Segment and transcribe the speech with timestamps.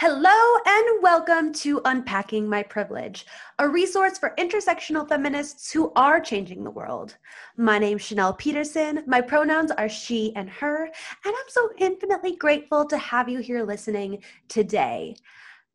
[0.00, 3.26] Hello and welcome to Unpacking My Privilege,
[3.58, 7.18] a resource for intersectional feminists who are changing the world.
[7.58, 9.04] My name's Chanel Peterson.
[9.06, 10.94] My pronouns are she and her, and
[11.26, 15.16] I'm so infinitely grateful to have you here listening today.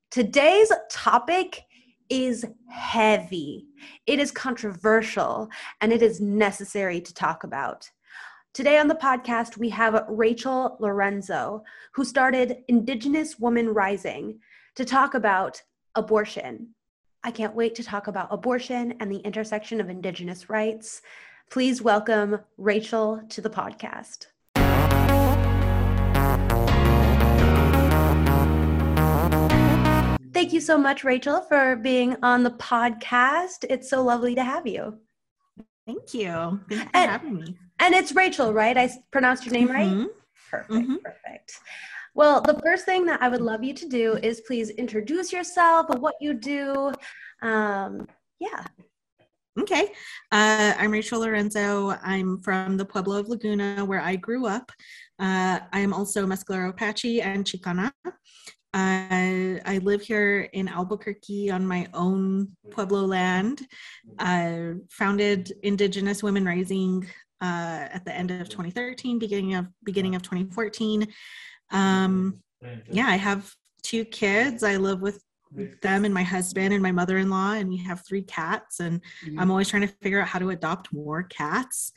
[0.10, 1.62] Today's topic
[2.10, 3.68] is heavy,
[4.08, 5.52] it is controversial,
[5.82, 7.92] and it is necessary to talk about.
[8.56, 14.40] Today on the podcast, we have Rachel Lorenzo, who started Indigenous Woman Rising
[14.76, 15.62] to talk about
[15.96, 16.70] abortion.
[17.22, 21.02] I can't wait to talk about abortion and the intersection of Indigenous rights.
[21.50, 24.28] Please welcome Rachel to the podcast.
[30.34, 33.66] Thank you so much, Rachel, for being on the podcast.
[33.70, 34.98] It's so lovely to have you.
[35.86, 36.62] Thank you.
[36.70, 37.58] Thank you for And- having me.
[37.80, 38.78] And it's Rachel, right?
[38.78, 39.88] I pronounced your name right?
[39.88, 40.08] Mhm.
[40.50, 41.04] Perfect, Mhm.
[41.04, 41.60] perfect.
[42.14, 45.88] Well, the first thing that I would love you to do is please introduce yourself,
[46.00, 46.94] what you do.
[47.42, 48.08] Um,
[48.40, 48.66] yeah.
[49.60, 49.92] Okay.
[50.32, 51.92] Uh, I'm Rachel Lorenzo.
[52.04, 54.72] I'm from the Pueblo of Laguna, where I grew up.
[55.20, 57.92] Uh, I am also Mescalero Apache and Chicana.
[58.74, 63.66] I, I live here in Albuquerque on my own Pueblo land.
[64.20, 67.08] I founded Indigenous Women Rising
[67.42, 71.08] uh, at the end of 2013, beginning of beginning of 2014.
[71.72, 72.42] Um,
[72.90, 73.52] yeah, I have
[73.84, 74.64] two kids.
[74.64, 75.24] I live with
[75.82, 79.00] them and my husband and my mother-in-law and we have three cats and
[79.38, 81.94] i'm always trying to figure out how to adopt more cats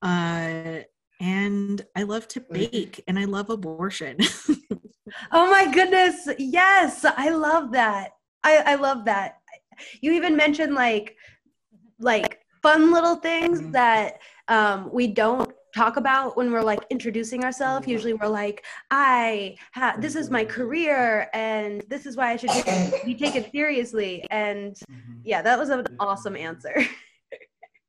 [0.00, 0.78] uh,
[1.20, 4.16] and i love to bake and i love abortion
[5.32, 6.28] Oh my goodness.
[6.38, 7.04] Yes.
[7.04, 8.10] I love that.
[8.42, 9.38] I, I love that.
[10.00, 11.16] You even mentioned like
[12.00, 17.86] like fun little things that um, we don't talk about when we're like introducing ourselves.
[17.88, 22.50] Usually we're like, I ha- this is my career and this is why I should
[22.50, 24.24] take- be taken seriously.
[24.30, 24.76] And
[25.24, 26.74] yeah, that was an awesome answer.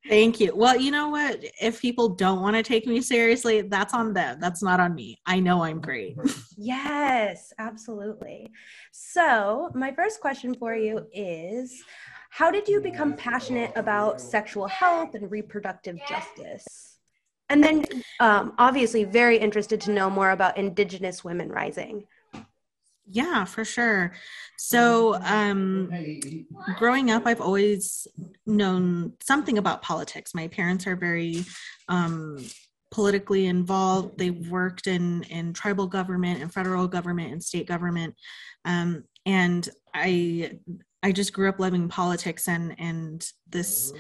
[0.08, 3.92] thank you well you know what if people don't want to take me seriously that's
[3.92, 6.16] on them that's not on me i know i'm great
[6.58, 8.50] Yes, absolutely.
[8.94, 11.84] So, my first question for you is
[12.36, 16.98] How did you become passionate about sexual health and reproductive justice?
[17.48, 17.86] And then,
[18.20, 22.04] um, obviously, very interested to know more about Indigenous women rising.
[23.08, 24.12] Yeah, for sure.
[24.58, 25.90] So, um,
[26.78, 28.06] growing up, I've always
[28.46, 30.36] known something about politics.
[30.36, 31.46] My parents are very
[31.88, 32.46] um,
[32.92, 34.18] politically involved.
[34.18, 38.14] They've worked in in tribal government and federal government and state government,
[38.66, 40.60] um, and I
[41.06, 43.94] I just grew up loving politics and and this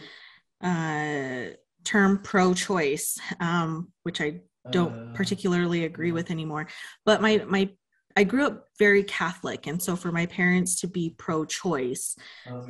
[0.63, 6.67] uh, term pro-choice, um, which I don't particularly agree with anymore.
[7.05, 7.69] But my my
[8.17, 12.15] I grew up very Catholic, and so for my parents to be pro-choice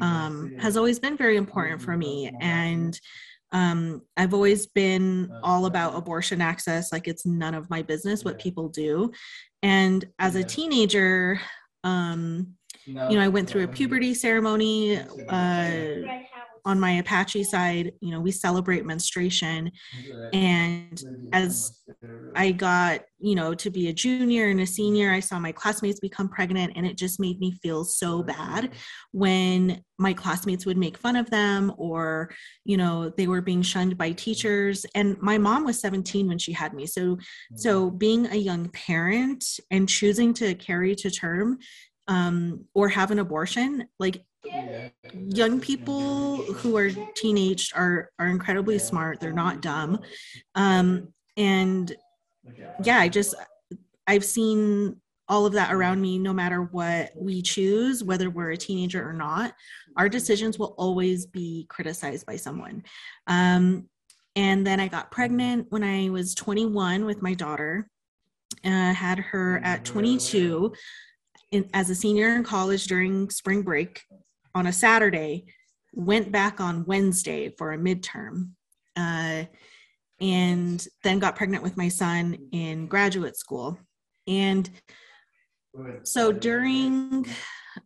[0.02, 2.30] um, has always been very important for me.
[2.42, 3.00] And
[3.54, 8.40] um, I've always been all about abortion access, like it's none of my business what
[8.40, 9.14] people do.
[9.64, 11.40] And as a teenager,
[11.86, 12.56] um,
[13.08, 15.02] you know, I went through a puberty ceremony.
[15.30, 16.10] Uh,
[16.66, 19.72] on my Apache side, you know, we celebrate menstruation.
[20.32, 21.72] And as
[22.38, 26.02] I got, you know, to be a junior and a senior, I saw my classmates
[26.02, 28.72] become pregnant, and it just made me feel so bad
[29.14, 32.30] when my classmates would make fun of them or,
[32.66, 34.86] you know, they were being shunned by teachers.
[34.96, 36.86] And my mom was 17 when she had me.
[36.88, 37.18] So,
[37.54, 41.60] so being a young parent and choosing to carry to term
[42.08, 44.24] um, or have an abortion, like
[45.14, 49.20] young people who are teenaged are are incredibly smart.
[49.20, 50.00] They're not dumb.
[50.56, 51.96] Um and
[52.84, 53.34] yeah i just
[54.08, 54.96] i've seen
[55.28, 59.14] all of that around me no matter what we choose whether we're a teenager or
[59.14, 59.54] not.
[59.98, 62.84] Our decisions will always be criticized by someone.
[63.28, 63.90] Um
[64.36, 67.90] and then i got pregnant when i was 21 with my daughter
[68.64, 70.74] uh, had her at 22
[71.56, 74.02] in, as a senior in college during spring break
[74.54, 75.46] on a Saturday,
[75.94, 78.52] went back on Wednesday for a midterm,
[78.96, 79.44] uh,
[80.20, 83.78] and then got pregnant with my son in graduate school.
[84.28, 84.70] And
[86.04, 87.26] so during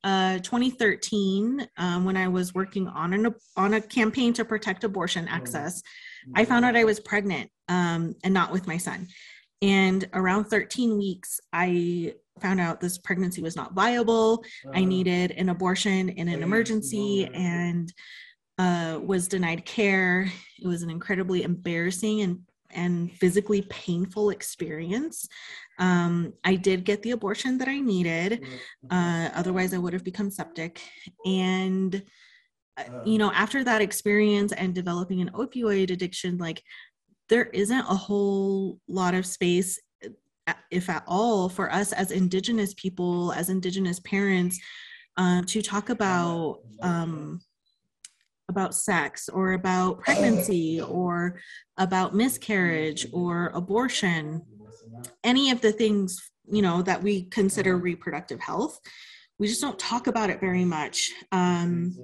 [0.04, 5.28] uh, 2013, um, when I was working on an on a campaign to protect abortion
[5.28, 5.82] access,
[6.36, 9.08] I found out I was pregnant um, and not with my son.
[9.62, 14.44] And around 13 weeks, I found out this pregnancy was not viable.
[14.74, 17.92] I needed an abortion in an emergency and
[18.58, 20.32] uh, was denied care.
[20.62, 22.40] It was an incredibly embarrassing and
[22.72, 25.28] and physically painful experience.
[25.80, 28.44] Um, I did get the abortion that I needed.
[28.92, 30.82] Uh, otherwise, I would have become septic.
[31.26, 32.04] And,
[32.78, 36.62] uh, you know, after that experience and developing an opioid addiction, like
[37.30, 39.82] there isn't a whole lot of space, uh,
[40.72, 44.60] if at all, for us as Indigenous people, as Indigenous parents,
[45.18, 46.60] uh, to talk about.
[46.82, 47.42] Um,
[48.50, 51.40] about sex or about pregnancy or
[51.78, 54.42] about miscarriage or abortion
[55.24, 58.80] any of the things you know that we consider reproductive health
[59.38, 61.96] we just don't talk about it very much um,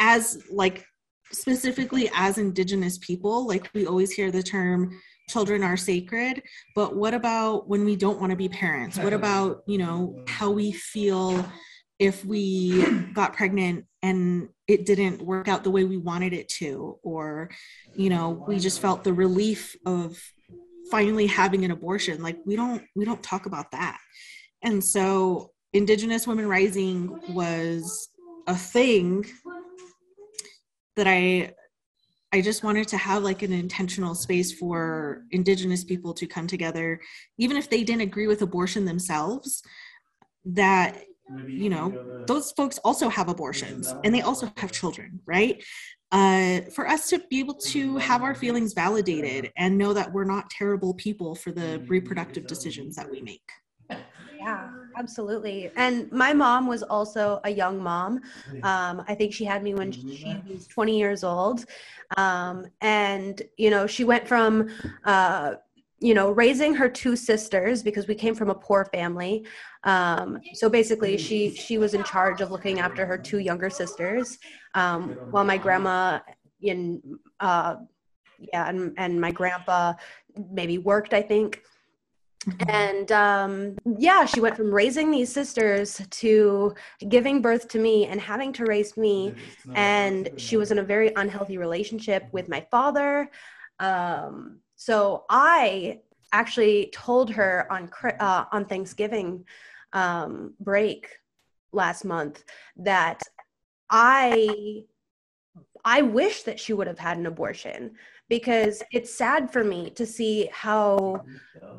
[0.00, 0.84] as like
[1.32, 4.90] specifically as indigenous people like we always hear the term
[5.30, 6.42] children are sacred
[6.74, 8.98] but what about when we don't want to be parents?
[8.98, 11.44] What about you know how we feel
[11.98, 16.98] if we got pregnant and it didn't work out the way we wanted it to?
[17.02, 17.50] Or
[17.94, 20.18] you know we just felt the relief of
[20.90, 22.22] finally having an abortion.
[22.22, 23.98] Like we don't we don't talk about that.
[24.62, 28.08] And so indigenous women rising was
[28.46, 29.24] a thing
[30.96, 31.52] that i
[32.32, 37.00] i just wanted to have like an intentional space for indigenous people to come together
[37.38, 39.62] even if they didn't agree with abortion themselves
[40.44, 41.04] that
[41.54, 45.62] you know those folks also have abortions and they also have children right?
[46.12, 50.24] Uh, for us to be able to have our feelings validated and know that we're
[50.24, 53.48] not terrible people for the reproductive decisions that we make.
[54.40, 55.70] Yeah absolutely.
[55.76, 58.20] And my mom was also a young mom.
[58.62, 61.64] Um, i think she had me when she was 20 years old.
[62.16, 64.68] Um, and you know she went from
[65.04, 65.54] uh,
[66.00, 69.46] you know raising her two sisters because we came from a poor family.
[69.84, 74.38] Um, so basically she she was in charge of looking after her two younger sisters
[74.74, 76.20] um, while my grandma
[76.60, 77.00] in
[77.40, 77.76] uh,
[78.52, 79.92] yeah and, and my grandpa
[80.50, 81.62] maybe worked i think
[82.46, 82.70] mm-hmm.
[82.70, 86.74] and um, yeah she went from raising these sisters to
[87.08, 89.34] giving birth to me and having to raise me.
[89.74, 93.30] And she was in a very unhealthy relationship with my father.
[93.78, 96.00] Um, so I
[96.32, 99.44] actually told her on uh, on Thanksgiving
[99.92, 101.08] um, break
[101.72, 102.44] last month
[102.76, 103.22] that
[103.90, 104.84] I
[105.84, 107.92] I wish that she would have had an abortion
[108.30, 111.22] because it's sad for me to see how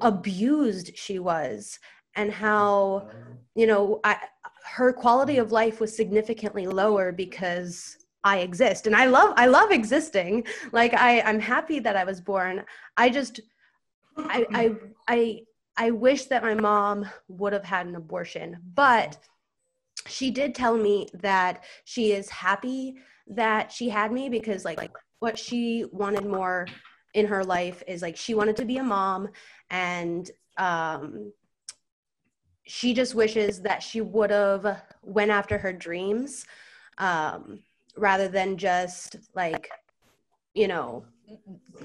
[0.01, 1.80] abused she was
[2.15, 3.09] and how
[3.56, 4.18] you know I,
[4.65, 9.71] her quality of life was significantly lower because I exist and I love I love
[9.71, 10.45] existing.
[10.71, 12.63] Like I I'm happy that I was born.
[12.98, 13.39] I just
[14.18, 14.75] I I
[15.07, 15.39] I
[15.77, 19.18] I wish that my mom would have had an abortion, but
[20.06, 24.92] she did tell me that she is happy that she had me because like, like
[25.22, 26.68] what she wanted more
[27.14, 29.30] in her life is like she wanted to be a mom
[29.70, 31.32] and um
[32.66, 36.46] she just wishes that she would have went after her dreams
[36.98, 37.60] um
[37.98, 39.70] rather than just like
[40.56, 41.06] you know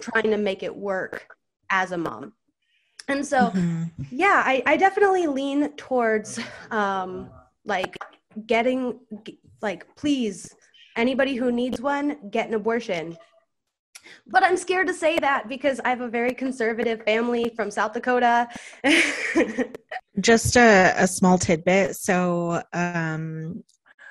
[0.00, 1.36] trying to make it work
[1.70, 2.32] as a mom
[3.08, 3.84] and so mm-hmm.
[4.10, 6.40] yeah I, I definitely lean towards
[6.70, 7.28] um
[7.66, 7.98] like
[8.46, 8.98] getting
[9.60, 10.54] like please
[10.96, 13.16] anybody who needs one get an abortion.
[14.26, 17.92] But i'm scared to say that because i have a very conservative family from south
[17.92, 18.48] dakota.
[20.20, 21.96] Just a, a small tidbit.
[21.96, 23.62] So um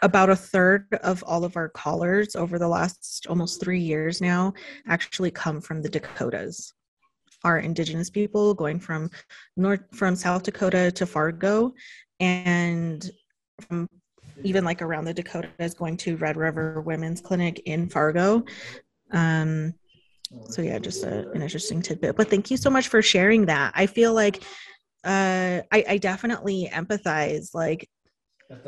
[0.02, 4.54] about a third of all of our callers over the last almost three years now
[4.88, 6.74] actually come from the Dakotas.
[7.44, 9.10] Our indigenous people going from
[9.56, 11.74] north from South Dakota to Fargo,
[12.20, 13.10] and
[13.62, 13.90] from
[14.44, 18.44] even like around the Dakotas going to Red River Women's Clinic in Fargo.
[19.12, 19.74] Um,
[20.50, 22.16] so yeah, just a, an interesting tidbit.
[22.16, 23.72] But thank you so much for sharing that.
[23.76, 24.44] I feel like
[25.04, 27.54] uh, I, I definitely empathize.
[27.54, 27.90] Like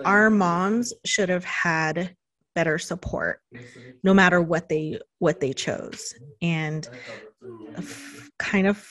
[0.06, 2.16] our moms should have had
[2.56, 3.40] better support
[4.04, 6.90] no matter what they what they chose and
[8.40, 8.84] kind of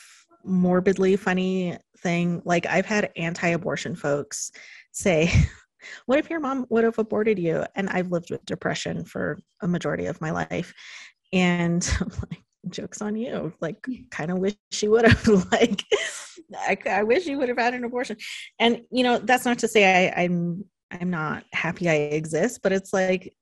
[0.45, 4.52] morbidly funny thing like i've had anti-abortion folks
[4.92, 5.28] say
[6.06, 9.68] what if your mom would have aborted you and i've lived with depression for a
[9.68, 10.72] majority of my life
[11.32, 13.94] and I'm like jokes on you like hmm.
[14.10, 15.84] kind of wish she would have like
[16.56, 18.16] I, I wish you would have had an abortion
[18.58, 22.72] and you know that's not to say I, i'm I'm not happy I exist, but
[22.72, 23.34] it's like,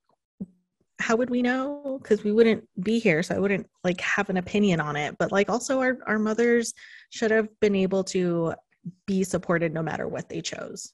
[1.01, 1.99] how would we know?
[2.03, 5.17] Because we wouldn't be here, so I wouldn't like have an opinion on it.
[5.19, 6.73] But like, also, our our mothers
[7.11, 8.55] should have been able to
[9.07, 10.93] be supported no matter what they chose.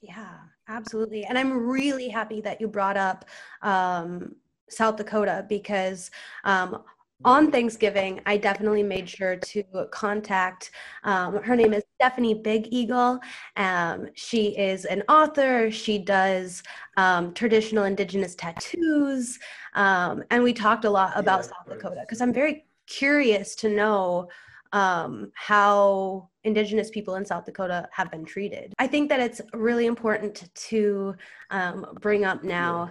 [0.00, 0.38] Yeah,
[0.68, 1.24] absolutely.
[1.24, 3.24] And I'm really happy that you brought up
[3.62, 4.34] um,
[4.68, 6.10] South Dakota because
[6.44, 6.82] um,
[7.24, 10.70] on Thanksgiving, I definitely made sure to contact.
[11.04, 13.20] Um, her name is Stephanie Big Eagle.
[13.56, 15.70] Um, she is an author.
[15.70, 16.62] She does
[16.98, 19.38] um, traditional Indigenous tattoos.
[19.74, 23.68] Um, and we talked a lot about yeah, South Dakota because I'm very curious to
[23.68, 24.28] know
[24.72, 28.72] um, how Indigenous people in South Dakota have been treated.
[28.78, 31.14] I think that it's really important to
[31.50, 32.90] um, bring up now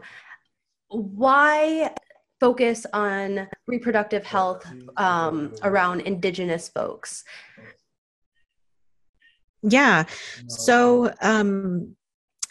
[0.89, 1.93] why
[2.39, 4.65] focus on reproductive health
[4.97, 7.23] um, around Indigenous folks.
[9.63, 10.03] Yeah.
[10.47, 11.95] So, um,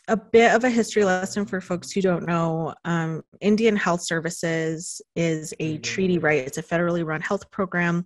[0.08, 5.00] a bit of a history lesson for folks who don't know um, Indian Health Services
[5.16, 8.04] is a treaty right, it's a federally run health program.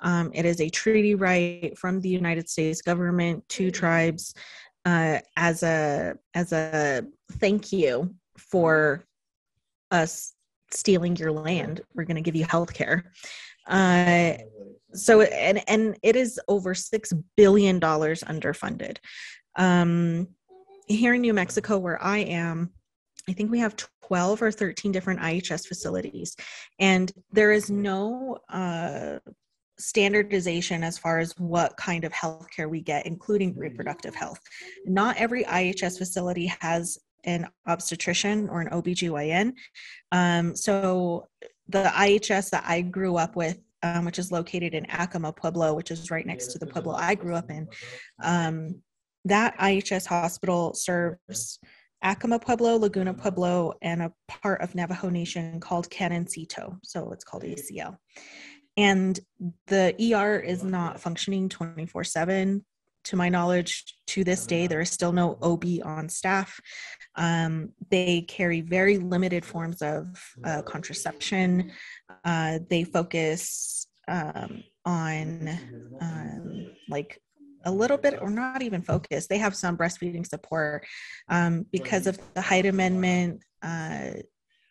[0.00, 4.34] Um, it is a treaty right from the United States government to tribes
[4.84, 9.04] uh, as a as a thank you for
[9.90, 10.34] us
[10.70, 11.80] stealing your land.
[11.94, 13.10] We're going to give you health care.
[13.66, 14.34] Uh,
[14.94, 18.98] so and and it is over six billion dollars underfunded.
[19.56, 20.28] Um,
[20.86, 22.70] here in New Mexico, where I am,
[23.28, 23.76] I think we have
[24.06, 26.34] 12 or 13 different IHS facilities,
[26.78, 29.18] and there is no uh,
[29.78, 34.40] standardization as far as what kind of health care we get, including reproductive health.
[34.84, 39.52] Not every IHS facility has an obstetrician or an OBGYN.
[40.12, 41.28] Um, so
[41.68, 45.90] the IHS that I grew up with, um, which is located in Acoma Pueblo, which
[45.90, 47.68] is right next to the Pueblo I grew up in,
[48.22, 48.82] um,
[49.24, 51.58] that IHS hospital serves
[52.02, 56.78] Acoma Pueblo, Laguna Pueblo, and a part of Navajo Nation called Canoncito.
[56.84, 57.96] So it's called ACL.
[58.78, 59.18] And
[59.66, 62.64] the ER is not functioning 24 7
[63.04, 66.60] to my knowledge, to this day, there is still no OB on staff.
[67.16, 70.06] Um, they carry very limited forms of
[70.44, 71.72] uh, contraception.
[72.24, 75.48] Uh, they focus um, on
[76.00, 77.20] um, like
[77.64, 80.86] a little bit or not even focus they have some breastfeeding support
[81.28, 84.10] um, because of the Hyde amendment uh,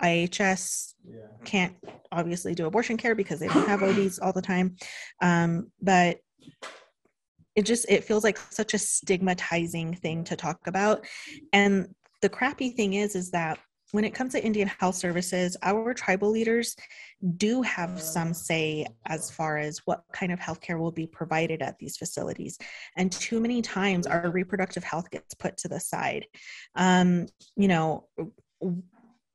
[0.02, 0.94] ihs
[1.46, 1.76] can't
[2.12, 4.76] obviously do abortion care because they don't have obs all the time.
[5.22, 6.20] Um, but
[7.56, 11.06] it just it feels like such a stigmatizing thing to talk about.
[11.54, 11.88] And
[12.22, 13.60] the crappy thing is is that
[13.92, 16.76] when it comes to indian health services our tribal leaders
[17.38, 21.80] do have some say as far as what kind of healthcare will be provided at
[21.80, 22.58] these facilities.
[22.98, 26.26] And too many times our reproductive health gets put to the side.
[26.76, 28.08] Um, you know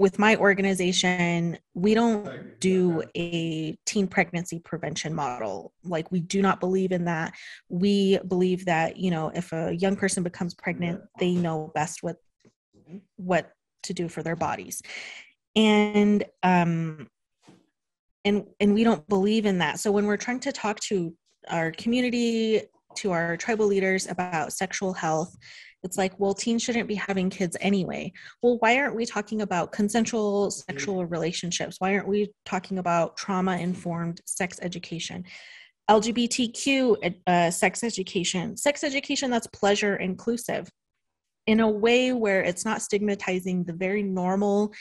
[0.02, 5.72] with my organization, we don't do a teen pregnancy prevention model.
[5.84, 7.34] Like, we do not believe in that.
[7.68, 12.16] We believe that, you know, if a young person becomes pregnant, they know best what
[13.14, 13.52] what
[13.84, 14.82] to do for their bodies.
[15.54, 17.06] And um
[18.24, 19.78] and and we don't believe in that.
[19.78, 21.14] So when we're trying to talk to
[21.48, 22.62] our community,
[22.96, 25.36] to our tribal leaders about sexual health
[25.82, 28.12] it's like, well, teens shouldn't be having kids anyway.
[28.42, 31.76] Well, why aren't we talking about consensual sexual relationships?
[31.78, 35.24] Why aren't we talking about trauma informed sex education?
[35.90, 40.70] LGBTQ uh, sex education, sex education that's pleasure inclusive
[41.46, 44.72] in a way where it's not stigmatizing the very normal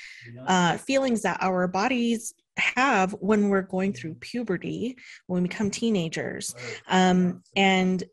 [0.45, 6.53] uh, feelings that our bodies have when we're going through puberty, when we become teenagers.
[6.87, 8.03] Um, and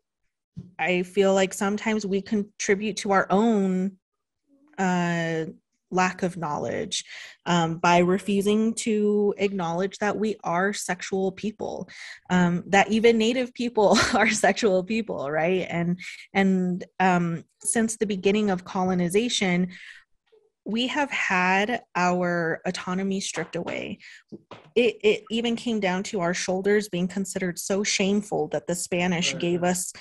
[0.77, 3.97] I feel like sometimes we contribute to our own
[4.77, 5.45] uh,
[5.91, 7.03] lack of knowledge
[7.45, 11.89] um, by refusing to acknowledge that we are sexual people
[12.29, 15.99] um, that even native people are sexual people right and
[16.33, 19.69] and um, since the beginning of colonization
[20.65, 23.97] we have had our autonomy stripped away.
[24.75, 29.35] It, it even came down to our shoulders being considered so shameful that the Spanish
[29.37, 29.91] gave us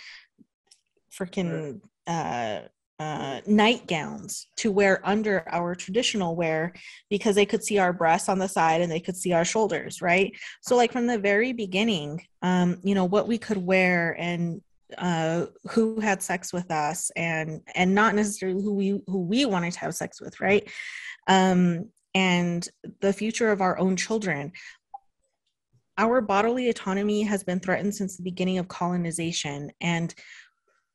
[1.19, 2.61] freaking uh,
[3.01, 6.73] uh, nightgowns to wear under our traditional wear
[7.11, 10.03] because they could see our breasts on the side and they could see our shoulders,
[10.03, 10.37] right?
[10.63, 14.61] So, like from the very beginning, um, you know, what we could wear and
[14.97, 19.73] uh, who had sex with us and and not necessarily who we who we wanted
[19.75, 20.69] to have sex with, right?
[21.29, 22.67] Um, and
[23.01, 24.53] the future of our own children
[25.99, 30.15] our bodily autonomy has been threatened since the beginning of colonization and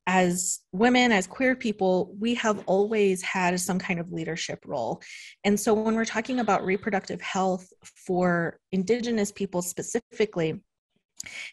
[0.06, 5.02] as women, as queer people, we have always had some kind of leadership role.
[5.44, 7.68] And so when we're talking about reproductive health
[8.06, 10.62] for Indigenous people specifically,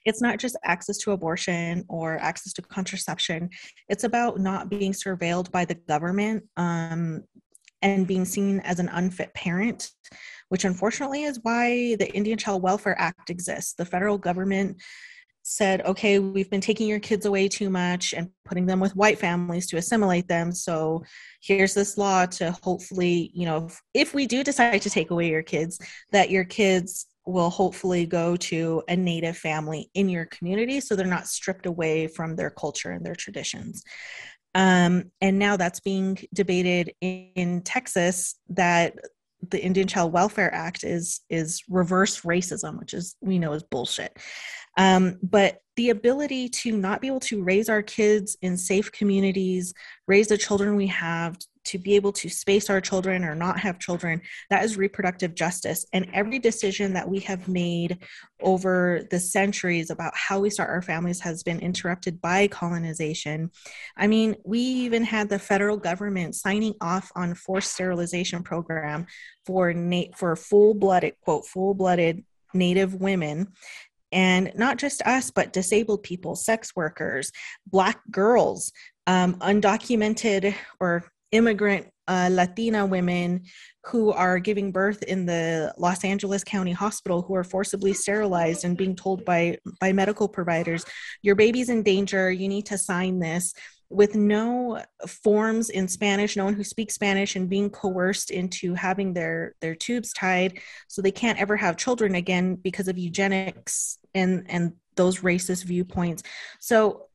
[0.04, 3.50] it's not just access to abortion or access to contraception,
[3.88, 6.45] it's about not being surveilled by the government.
[6.57, 7.23] Um,
[7.83, 9.90] and being seen as an unfit parent,
[10.49, 13.75] which unfortunately is why the Indian Child Welfare Act exists.
[13.75, 14.83] The federal government
[15.42, 19.18] said, okay, we've been taking your kids away too much and putting them with white
[19.18, 20.52] families to assimilate them.
[20.52, 21.04] So
[21.42, 25.28] here's this law to hopefully, you know, if, if we do decide to take away
[25.28, 25.78] your kids,
[26.12, 31.06] that your kids will hopefully go to a native family in your community so they're
[31.06, 33.82] not stripped away from their culture and their traditions.
[34.54, 38.94] Um, and now that's being debated in, in Texas that
[39.49, 44.18] the Indian Child Welfare Act is is reverse racism, which is we know is bullshit.
[44.77, 49.73] Um, but the ability to not be able to raise our kids in safe communities,
[50.07, 53.79] raise the children we have, to be able to space our children or not have
[53.79, 55.87] children, that is reproductive justice.
[55.93, 57.99] And every decision that we have made
[58.43, 63.50] over the centuries about how we start our families has been interrupted by colonization.
[63.97, 69.07] I mean, we even had the federal government signing off on forced sterilization program
[69.47, 73.47] for na- for full-blooded quote full-blooded native women
[74.12, 77.33] and not just us, but disabled people, sex workers,
[77.67, 78.73] Black girls,
[79.07, 83.45] um, undocumented or immigrant uh, Latina women
[83.87, 88.76] who are giving birth in the Los Angeles County Hospital who are forcibly sterilized and
[88.76, 90.85] being told by by medical providers,
[91.23, 92.31] your baby's in danger.
[92.31, 93.55] You need to sign this
[93.90, 99.14] with no forms in Spanish, no one who speaks Spanish, and being coerced into having
[99.14, 104.47] their their tubes tied so they can't ever have children again because of eugenics and
[104.49, 106.23] and those racist viewpoints.
[106.59, 107.07] So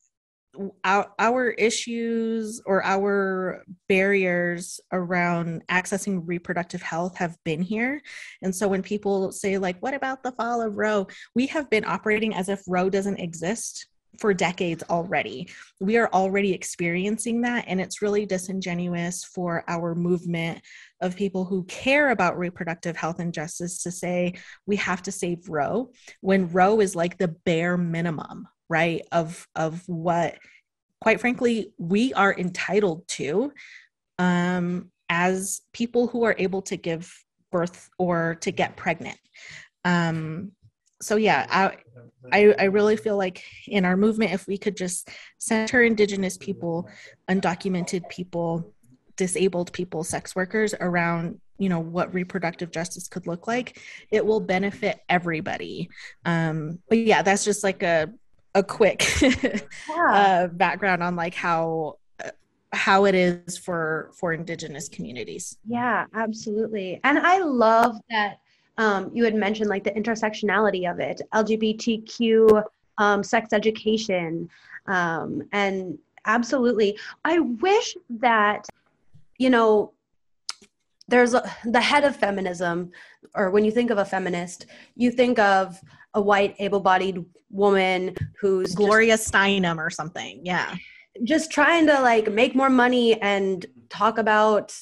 [0.83, 8.01] our, our issues or our barriers around accessing reproductive health have been here.
[8.41, 11.07] And so when people say, like, what about the fall of Roe?
[11.35, 13.87] We have been operating as if Roe doesn't exist
[14.19, 15.49] for decades already.
[15.79, 20.61] We are already experiencing that, and it's really disingenuous for our movement
[21.01, 24.33] of people who care about reproductive health and justice to say
[24.65, 25.91] we have to save Roe
[26.21, 29.01] when Roe is like the bare minimum, right?
[29.11, 30.37] Of of what,
[31.01, 33.51] quite frankly, we are entitled to
[34.17, 37.13] um, as people who are able to give
[37.51, 39.17] birth or to get pregnant.
[39.83, 40.51] Um,
[41.01, 41.77] so yeah, I,
[42.31, 46.89] I, I really feel like in our movement, if we could just center Indigenous people,
[47.29, 48.73] undocumented people,
[49.15, 53.79] disabled people, sex workers around you know what reproductive justice could look like,
[54.11, 55.89] it will benefit everybody.
[56.25, 58.13] Um, but yeah, that's just like a
[58.55, 59.59] a quick yeah.
[59.89, 62.31] uh, background on like how uh,
[62.71, 68.39] how it is for for indigenous communities yeah absolutely and i love that
[68.77, 72.63] um, you had mentioned like the intersectionality of it, LGBTQ,
[72.97, 74.49] um, sex education,
[74.87, 76.97] um, and absolutely.
[77.23, 78.67] I wish that,
[79.37, 79.93] you know,
[81.07, 82.91] there's a, the head of feminism,
[83.35, 85.79] or when you think of a feminist, you think of
[86.13, 90.41] a white, able-bodied woman who's Gloria just, Steinem or something.
[90.43, 90.75] Yeah,
[91.23, 94.75] just trying to like make more money and talk about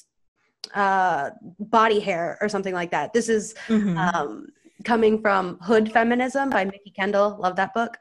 [0.73, 3.13] uh, body hair or something like that.
[3.13, 3.97] This is mm-hmm.
[3.97, 4.47] um,
[4.83, 7.37] coming from Hood Feminism by Mikki Kendall.
[7.39, 7.97] Love that book.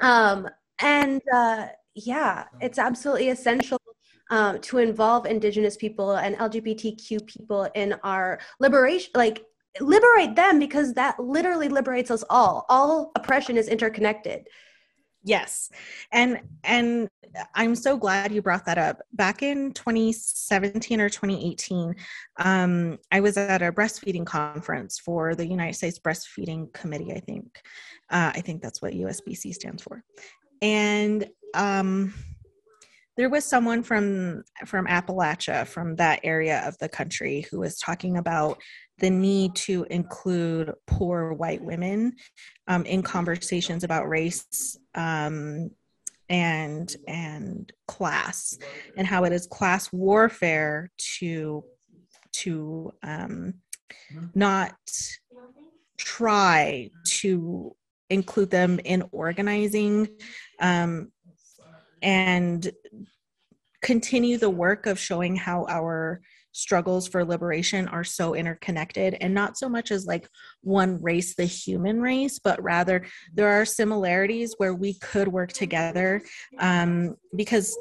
[0.00, 0.48] Um,
[0.80, 3.78] and uh, yeah, it's absolutely essential
[4.30, 9.44] um, to involve Indigenous people and LGBTQ people in our liberation, like
[9.80, 12.64] liberate them because that literally liberates us all.
[12.68, 14.48] All oppression is interconnected.
[15.24, 15.70] Yes.
[16.10, 17.08] And and
[17.54, 19.00] I'm so glad you brought that up.
[19.12, 21.94] Back in 2017 or 2018,
[22.38, 27.62] um, I was at a breastfeeding conference for the United States Breastfeeding Committee, I think.
[28.10, 30.04] Uh, I think that's what USBC stands for.
[30.60, 32.12] And um,
[33.16, 38.16] there was someone from from Appalachia, from that area of the country, who was talking
[38.16, 38.60] about
[39.02, 42.14] the need to include poor white women
[42.68, 45.70] um, in conversations about race um,
[46.28, 48.56] and and class
[48.96, 51.64] and how it is class warfare to
[52.30, 53.54] to um,
[54.34, 54.76] not
[55.98, 57.74] try to
[58.08, 60.08] include them in organizing
[60.60, 61.10] um,
[62.02, 62.70] and
[63.82, 66.20] continue the work of showing how our
[66.52, 70.28] struggles for liberation are so interconnected and not so much as like
[70.60, 76.22] one race the human race but rather there are similarities where we could work together
[76.58, 77.76] um, because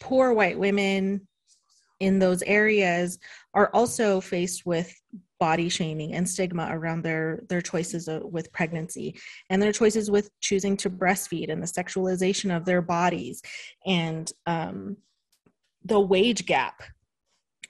[0.00, 1.26] poor white women
[2.00, 3.18] in those areas
[3.54, 4.92] are also faced with
[5.38, 10.76] body shaming and stigma around their their choices with pregnancy and their choices with choosing
[10.76, 13.40] to breastfeed and the sexualization of their bodies
[13.86, 14.96] and um,
[15.84, 16.82] the wage gap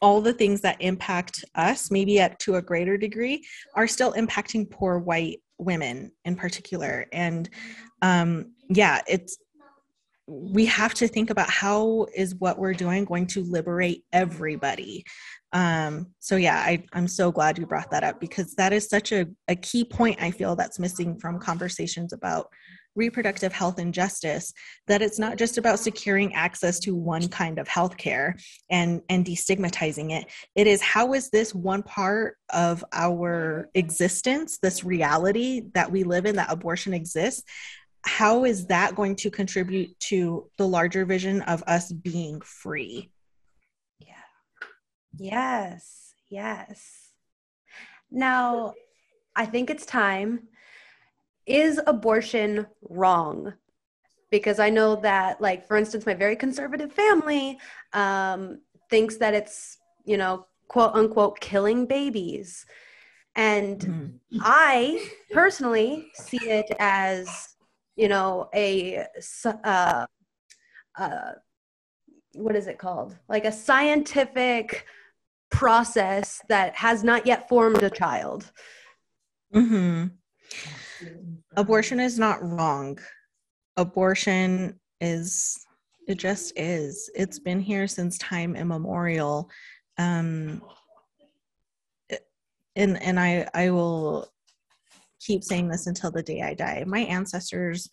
[0.03, 4.71] all the things that impact us, maybe at to a greater degree, are still impacting
[4.71, 7.07] poor white women in particular.
[7.13, 7.49] And
[8.01, 9.37] um, yeah, it's
[10.31, 15.05] we have to think about how is what we're doing going to liberate everybody.
[15.53, 19.11] Um so yeah I, i'm so glad you brought that up because that is such
[19.11, 22.47] a, a key point i feel that's missing from conversations about
[22.97, 24.53] reproductive health and justice
[24.89, 30.11] that it's not just about securing access to one kind of healthcare and and destigmatizing
[30.11, 30.27] it.
[30.57, 36.27] It is how is this one part of our existence this reality that we live
[36.27, 37.45] in that abortion exists
[38.05, 43.11] how is that going to contribute to the larger vision of us being free
[43.99, 44.15] yeah
[45.17, 47.11] yes yes
[48.11, 48.73] now
[49.37, 50.49] i think it's time
[51.51, 53.55] is abortion wrong?
[54.31, 57.59] Because I know that, like, for instance, my very conservative family
[57.93, 62.65] um, thinks that it's, you know, quote unquote, killing babies.
[63.35, 64.39] And mm-hmm.
[64.41, 67.49] I personally see it as,
[68.01, 69.05] you know, a,
[69.45, 70.07] uh,
[70.99, 71.33] uh,
[72.35, 73.17] what is it called?
[73.29, 74.87] Like a scientific
[75.51, 78.51] process that has not yet formed a child.
[79.55, 80.07] Mm-hmm
[81.57, 82.99] abortion is not wrong.
[83.77, 85.59] Abortion is
[86.07, 87.11] it just is.
[87.15, 89.49] It's been here since time immemorial.
[89.99, 90.63] Um
[92.77, 94.33] and and I I will
[95.21, 96.85] keep saying this until the day I die.
[96.87, 97.89] My ancestors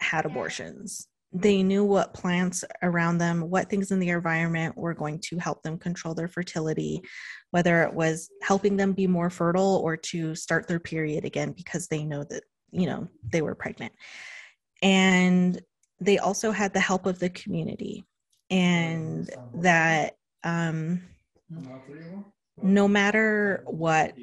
[0.00, 1.08] had abortions.
[1.32, 5.62] They knew what plants around them, what things in the environment were going to help
[5.62, 7.02] them control their fertility,
[7.52, 11.86] whether it was helping them be more fertile or to start their period again because
[11.86, 13.92] they know that you know they were pregnant.
[14.82, 15.60] And
[16.00, 18.04] they also had the help of the community.
[18.50, 21.02] And that um,
[22.60, 24.14] no matter what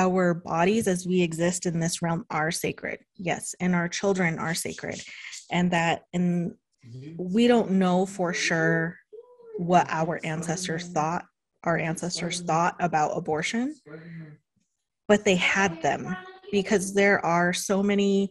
[0.00, 3.00] our bodies as we exist in this realm are sacred.
[3.16, 5.02] Yes and our children are sacred.
[5.50, 6.54] And that and
[7.18, 8.96] we don't know for sure
[9.58, 11.24] what our ancestors thought
[11.64, 13.74] our ancestors thought about abortion
[15.10, 16.16] but they had them
[16.52, 18.30] because there are so many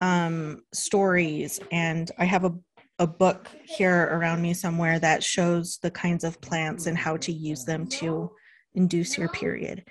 [0.00, 2.52] um, stories, and I have a,
[2.98, 7.32] a book here around me somewhere that shows the kinds of plants and how to
[7.32, 8.30] use them to
[8.74, 9.84] induce your period.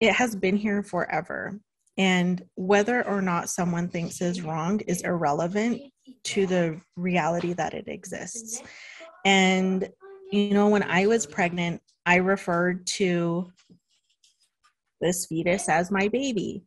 [0.00, 1.58] It has been here forever.
[1.98, 5.80] And whether or not someone thinks is wrong is irrelevant
[6.24, 8.62] to the reality that it exists.
[9.24, 9.88] And,
[10.30, 13.50] you know, when I was pregnant, I referred to
[15.00, 16.64] this fetus as my baby.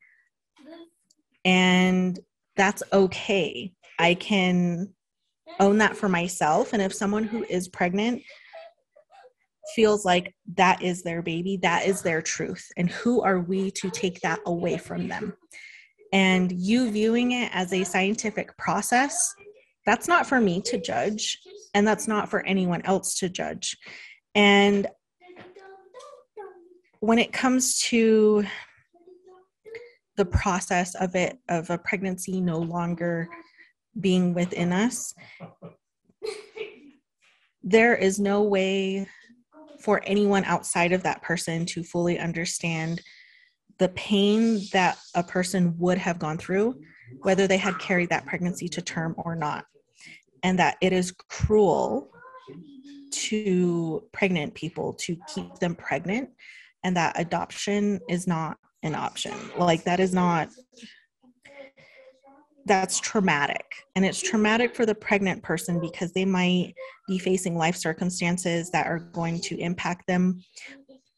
[1.45, 2.19] And
[2.55, 3.73] that's okay.
[3.99, 4.89] I can
[5.59, 6.73] own that for myself.
[6.73, 8.23] And if someone who is pregnant
[9.75, 12.65] feels like that is their baby, that is their truth.
[12.77, 15.33] And who are we to take that away from them?
[16.11, 19.33] And you viewing it as a scientific process,
[19.85, 21.39] that's not for me to judge.
[21.73, 23.77] And that's not for anyone else to judge.
[24.35, 24.87] And
[26.99, 28.45] when it comes to
[30.17, 33.29] the process of it of a pregnancy no longer
[33.99, 35.13] being within us
[37.63, 39.07] there is no way
[39.81, 43.01] for anyone outside of that person to fully understand
[43.77, 46.79] the pain that a person would have gone through
[47.21, 49.65] whether they had carried that pregnancy to term or not
[50.43, 52.09] and that it is cruel
[53.11, 56.29] to pregnant people to keep them pregnant
[56.83, 59.33] and that adoption is not an option.
[59.57, 60.49] Like that is not
[62.69, 63.65] that's traumatic.
[63.95, 66.75] And it's traumatic for the pregnant person because they might
[67.07, 70.39] be facing life circumstances that are going to impact them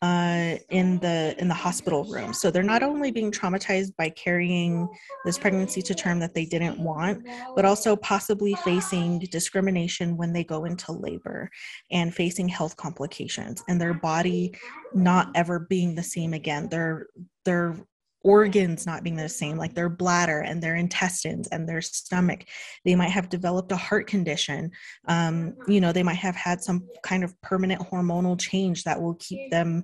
[0.01, 2.33] uh, in the in the hospital room.
[2.33, 4.87] So they're not only being traumatized by carrying
[5.25, 10.43] this pregnancy to term that they didn't want, but also possibly facing discrimination when they
[10.43, 11.51] go into labor
[11.91, 14.55] and facing health complications and their body
[14.95, 16.67] not ever being the same again.
[16.69, 17.07] Their
[17.45, 17.75] their
[18.23, 22.45] organs not being the same, like their bladder and their intestines and their stomach.
[22.85, 24.71] They might have developed a heart condition.
[25.07, 29.15] Um, you know, they might have had some kind of permanent hormonal change that will
[29.15, 29.83] keep them,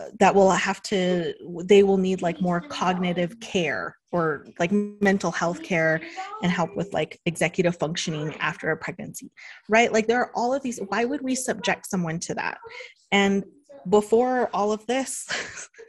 [0.00, 5.30] uh, that will have to, they will need like more cognitive care or like mental
[5.30, 6.00] health care
[6.42, 9.30] and help with like executive functioning after a pregnancy,
[9.68, 9.92] right?
[9.92, 10.80] Like there are all of these.
[10.88, 12.58] Why would we subject someone to that?
[13.12, 13.44] And
[13.88, 15.26] before all of this,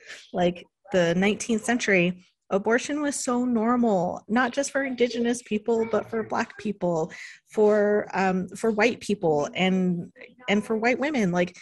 [0.34, 6.24] like the 19th century, abortion was so normal, not just for indigenous people, but for
[6.24, 7.12] black people,
[7.52, 10.12] for um, for white people, and
[10.48, 11.32] and for white women.
[11.32, 11.56] Like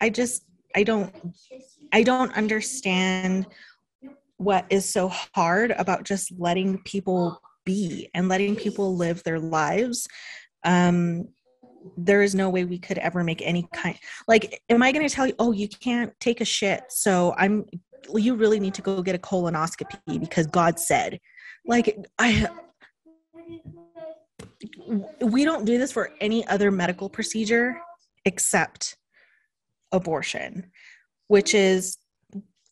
[0.00, 1.12] I just I don't
[1.92, 3.46] I don't understand
[4.36, 10.06] what is so hard about just letting people be and letting people live their lives
[10.64, 11.26] um
[11.96, 13.96] there is no way we could ever make any kind
[14.28, 17.64] like am i going to tell you oh you can't take a shit so i'm
[18.14, 21.18] you really need to go get a colonoscopy because god said
[21.66, 22.48] like i
[25.20, 27.76] we don't do this for any other medical procedure
[28.24, 28.96] except
[29.92, 30.70] abortion
[31.28, 31.98] which is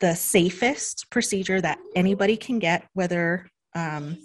[0.01, 4.19] the safest procedure that anybody can get whether um,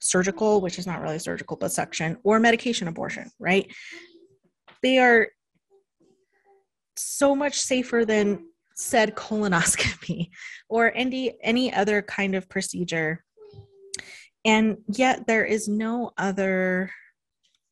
[0.00, 3.70] surgical which is not really surgical but suction or medication abortion right?
[4.82, 5.28] They are
[6.96, 8.46] so much safer than
[8.80, 10.30] said colonoscopy
[10.68, 13.24] or any any other kind of procedure.
[14.44, 16.90] And yet there is no other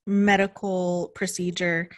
[0.06, 1.88] medical procedure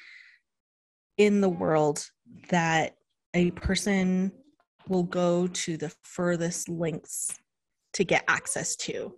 [1.16, 2.07] in the world
[2.51, 2.94] that
[3.35, 4.33] a person
[4.88, 7.38] will go to the furthest lengths
[7.94, 9.14] to get access to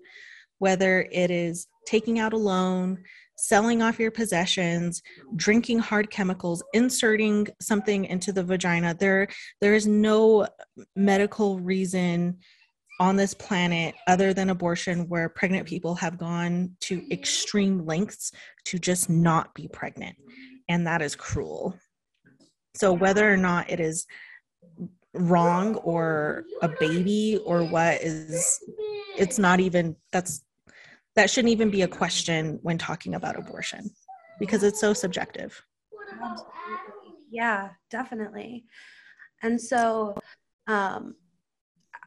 [0.63, 3.03] whether it is taking out a loan
[3.37, 5.03] selling off your possessions,
[5.37, 8.95] drinking hard chemicals, inserting something into the vagina.
[8.95, 9.29] There,
[9.61, 10.47] there is no
[10.95, 12.39] medical reason
[13.01, 18.33] on this planet other than abortion where pregnant people have gone to extreme lengths
[18.67, 20.17] to just not be pregnant.
[20.69, 21.77] And that is cruel.
[22.75, 24.07] So, whether or not it is
[25.15, 28.61] wrong or a baby or what is,
[29.19, 30.43] it's not even, that's
[31.15, 33.91] that shouldn't even be a question when talking about abortion
[34.39, 35.63] because it's so subjective.
[37.31, 38.65] Yeah, definitely.
[39.43, 40.15] And so
[40.67, 41.15] um,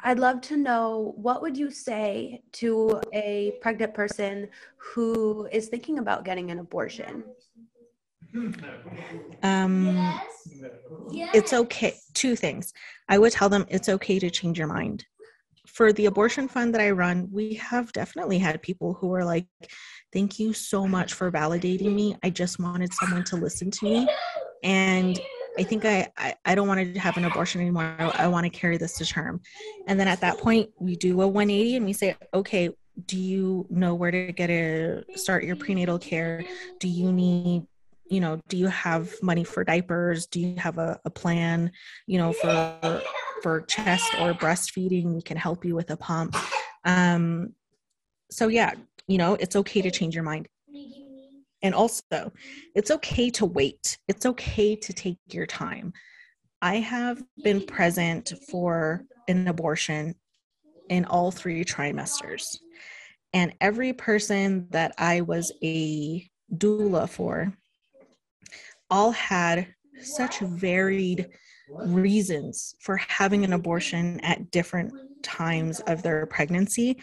[0.03, 5.99] I'd love to know what would you say to a pregnant person who is thinking
[5.99, 7.23] about getting an abortion?
[9.43, 10.19] Um,
[11.33, 11.95] it's okay.
[12.13, 12.73] Two things.
[13.09, 15.05] I would tell them it's okay to change your mind
[15.75, 19.45] for the abortion fund that I run, we have definitely had people who are like,
[20.13, 22.15] Thank you so much for validating me.
[22.23, 24.07] I just wanted someone to listen to me.
[24.63, 25.19] And
[25.59, 27.93] I think I, I, I don't want to have an abortion anymore.
[27.99, 29.41] I, I want to carry this to term.
[29.87, 32.69] And then at that point, we do a 180 and we say, okay,
[33.07, 36.45] do you know where to get a start your prenatal care?
[36.79, 37.67] Do you need
[38.09, 40.27] you know do you have money for diapers?
[40.27, 41.71] Do you have a, a plan
[42.07, 43.01] you know for
[43.41, 45.13] for chest or breastfeeding?
[45.13, 46.35] We can help you with a pump.
[46.83, 47.53] Um
[48.31, 48.73] so yeah
[49.07, 50.47] you know it's okay to change your mind.
[51.61, 52.31] And also
[52.75, 53.97] it's okay to wait.
[54.07, 55.93] It's okay to take your time.
[56.61, 60.15] I have been present for an abortion
[60.89, 62.57] in all three trimesters.
[63.33, 67.53] And every person that i was a doula for
[68.89, 69.67] all had
[70.01, 71.29] such varied
[71.69, 74.93] reasons for having an abortion at different
[75.23, 76.97] times of their pregnancy.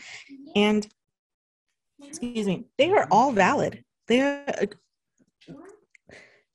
[0.55, 0.87] And
[2.03, 3.85] excuse me they are all valid.
[4.09, 4.45] They are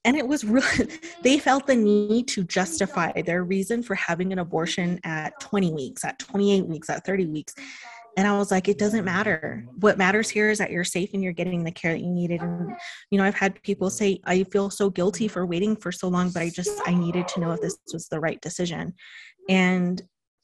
[0.08, 0.90] and it was really
[1.24, 6.04] they felt the need to justify their reason for having an abortion at 20 weeks
[6.06, 7.54] at 28 weeks at 30 weeks
[8.18, 9.64] and I was like, it doesn't matter.
[9.80, 12.42] What matters here is that you're safe and you're getting the care that you needed.
[12.42, 12.76] And,
[13.12, 16.32] you know, I've had people say, I feel so guilty for waiting for so long,
[16.32, 18.96] but I just, I needed to know if this was the right decision.
[19.50, 20.02] And,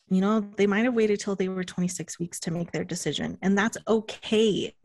[0.08, 3.40] you know, they might have waited till they were 26 weeks to make their decision.
[3.42, 4.76] And that's okay.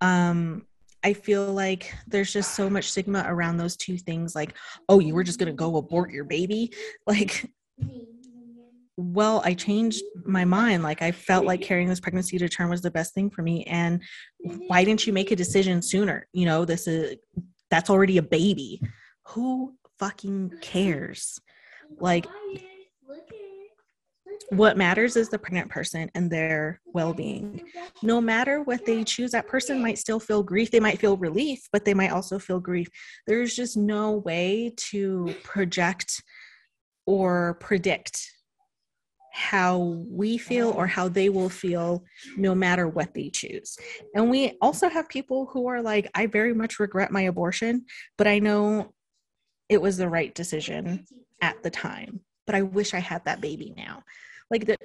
[0.00, 0.64] Um,
[1.04, 4.54] I feel like there's just so much stigma around those two things like,
[4.88, 6.72] oh, you were just going to go abort your baby.
[7.06, 7.50] Like,
[8.96, 10.82] well, I changed my mind.
[10.82, 13.64] Like I felt like carrying this pregnancy to term was the best thing for me.
[13.64, 14.02] And
[14.68, 16.28] why didn't you make a decision sooner?
[16.32, 17.16] You know, this is
[17.70, 18.80] that's already a baby.
[19.28, 21.40] Who fucking cares?
[21.98, 22.26] Like
[24.50, 27.62] what matters is the pregnant person and their well-being
[28.02, 31.66] no matter what they choose that person might still feel grief they might feel relief
[31.72, 32.88] but they might also feel grief
[33.26, 36.22] there's just no way to project
[37.06, 38.33] or predict
[39.34, 42.04] how we feel or how they will feel
[42.36, 43.76] no matter what they choose.
[44.14, 48.28] And we also have people who are like, I very much regret my abortion, but
[48.28, 48.94] I know
[49.68, 51.04] it was the right decision
[51.42, 52.20] at the time.
[52.46, 54.04] But I wish I had that baby now.
[54.52, 54.76] Like the,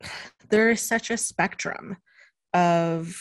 [0.48, 1.96] there is such a spectrum
[2.52, 3.16] of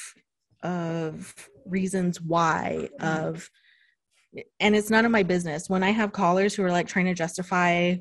[0.63, 1.31] of
[1.67, 3.51] reasons why of
[4.59, 7.13] and it's none of my business when i have callers who are like trying to
[7.13, 7.95] justify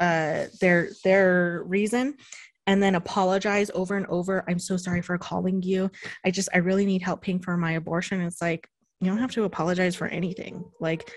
[0.00, 2.14] uh, their their reason
[2.66, 4.44] and then apologize over and over.
[4.48, 5.90] I'm so sorry for calling you.
[6.24, 8.20] I just i really need help paying for my abortion.
[8.20, 8.68] It's like
[9.00, 10.64] you don't have to apologize for anything.
[10.80, 11.10] Like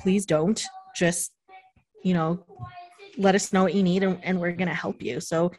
[0.00, 0.62] please don't.
[0.96, 1.32] Just
[2.02, 2.44] you know
[3.16, 5.20] let us know what you need and, and we're going to help you.
[5.20, 5.52] So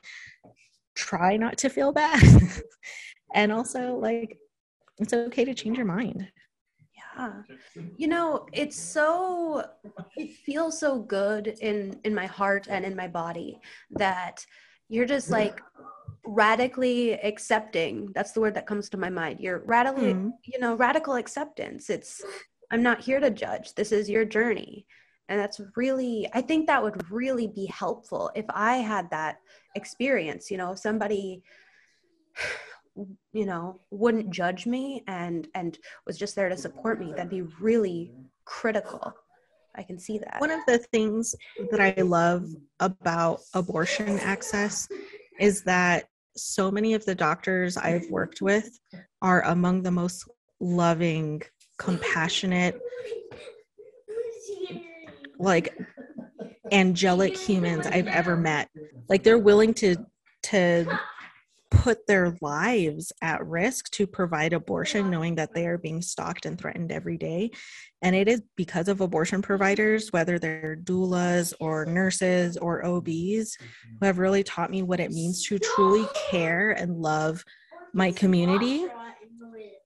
[0.93, 2.21] try not to feel bad.
[3.35, 4.37] And also like
[4.97, 6.27] it's okay to change your mind
[7.17, 7.31] yeah.
[7.97, 9.65] You know it's so
[10.15, 13.59] it feels so good in in my heart and in my body
[13.91, 14.45] that
[14.89, 15.61] you're just like
[16.25, 20.29] radically accepting that's the word that comes to my mind you're radically mm-hmm.
[20.43, 21.89] you know radical acceptance.
[21.89, 22.23] It's
[22.71, 24.85] i'm not here to judge this is your journey.
[25.27, 29.37] And that's really i think that would really be helpful if i had that
[29.75, 31.41] experience you know if somebody
[33.33, 37.41] you know wouldn't judge me and and was just there to support me that'd be
[37.59, 38.11] really
[38.45, 39.13] critical
[39.75, 41.35] i can see that one of the things
[41.71, 42.47] that i love
[42.79, 44.87] about abortion access
[45.39, 46.05] is that
[46.37, 48.79] so many of the doctors i've worked with
[49.21, 50.29] are among the most
[50.61, 51.41] loving
[51.77, 52.79] compassionate
[55.37, 55.77] like
[56.71, 58.69] angelic humans I've ever met.
[59.09, 59.95] Like they're willing to
[60.43, 60.99] to
[61.85, 66.57] put their lives at risk to provide abortion knowing that they are being stalked and
[66.57, 67.51] threatened every day.
[68.01, 73.55] And it is because of abortion providers whether they're doulas or nurses or obs
[73.99, 77.43] who have really taught me what it means to truly care and love
[77.93, 78.87] my community.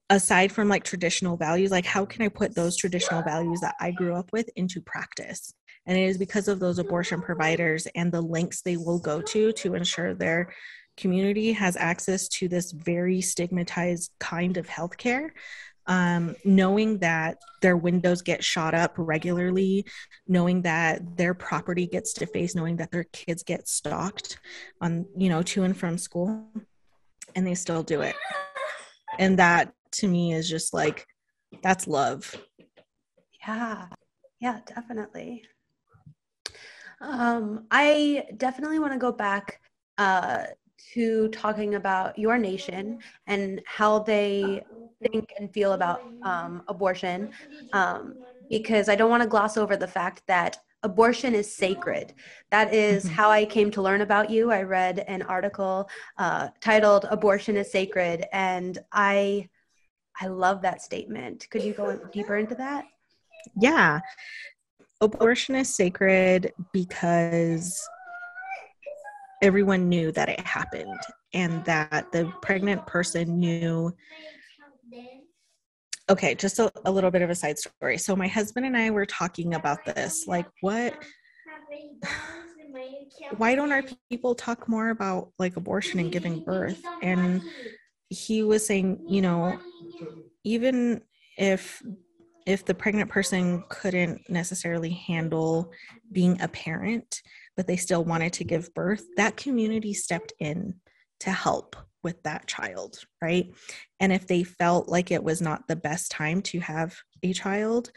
[0.08, 3.90] Aside from like traditional values like how can i put those traditional values that i
[3.90, 5.52] grew up with into practice?
[5.84, 9.52] And it is because of those abortion providers and the links they will go to
[9.52, 10.50] to ensure their
[11.00, 15.30] community has access to this very stigmatized kind of healthcare
[15.90, 19.84] um, knowing that their windows get shot up regularly,
[20.28, 24.38] knowing that their property gets defaced, knowing that their kids get stalked
[24.80, 26.46] on, you know, to and from school,
[27.34, 28.14] and they still do it.
[29.18, 31.06] And that to me is just like
[31.60, 32.36] that's love.
[33.44, 33.88] Yeah.
[34.38, 35.42] Yeah definitely.
[37.00, 39.60] Um i definitely want to go back
[39.98, 40.44] uh
[40.94, 44.62] to talking about your nation and how they
[45.02, 47.30] think and feel about um, abortion
[47.72, 48.14] um,
[48.48, 52.14] because i don't want to gloss over the fact that abortion is sacred.
[52.50, 53.14] That is mm-hmm.
[53.14, 54.50] how I came to learn about you.
[54.50, 55.88] I read an article
[56.18, 59.48] uh, titled Abortion is Sacred, and I
[60.20, 61.46] I love that statement.
[61.50, 62.84] Could you go deeper into that?
[63.56, 64.00] Yeah.
[65.00, 67.88] Abortion is sacred because
[69.42, 71.00] everyone knew that it happened
[71.32, 73.94] and that the pregnant person knew.
[76.08, 77.96] Okay, just a, a little bit of a side story.
[77.96, 80.96] So, my husband and I were talking about this like, what
[83.30, 87.42] why don't our people talk more about like abortion and giving birth and
[88.08, 89.60] he was saying you know
[90.44, 91.00] even
[91.36, 91.82] if
[92.46, 95.70] if the pregnant person couldn't necessarily handle
[96.12, 97.22] being a parent
[97.60, 100.72] but they still wanted to give birth that community stepped in
[101.18, 103.52] to help with that child right
[104.00, 107.92] and if they felt like it was not the best time to have a child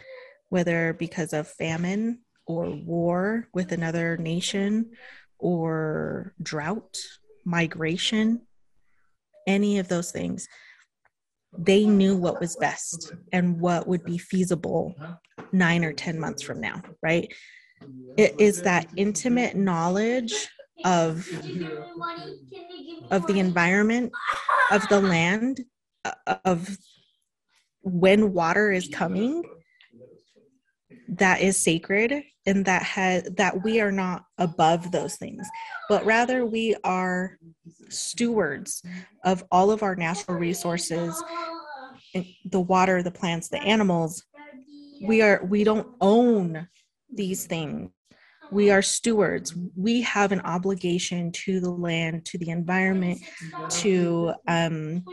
[0.50, 4.92] whether because of famine or war with another nation
[5.40, 6.98] or drought
[7.46, 8.42] migration
[9.48, 10.50] any of those things
[11.58, 14.94] they knew what was best and what would be feasible
[15.54, 17.32] nine or 10 months from now, right?
[18.18, 20.50] It is that intimate knowledge
[20.84, 21.28] of,
[23.12, 24.12] of the environment,
[24.72, 25.62] of the land,
[26.46, 26.78] of
[27.82, 29.44] when water is coming
[31.08, 35.46] that is sacred and that has that we are not above those things
[35.90, 37.38] but rather we are
[37.90, 38.82] stewards
[39.24, 41.22] of all of our natural resources
[42.46, 44.24] the water the plants the animals.
[45.02, 46.68] We are we don't own
[47.16, 47.90] these things.
[48.52, 49.56] We are stewards.
[49.76, 53.20] We have an obligation to the land to the environment
[53.82, 55.04] to um,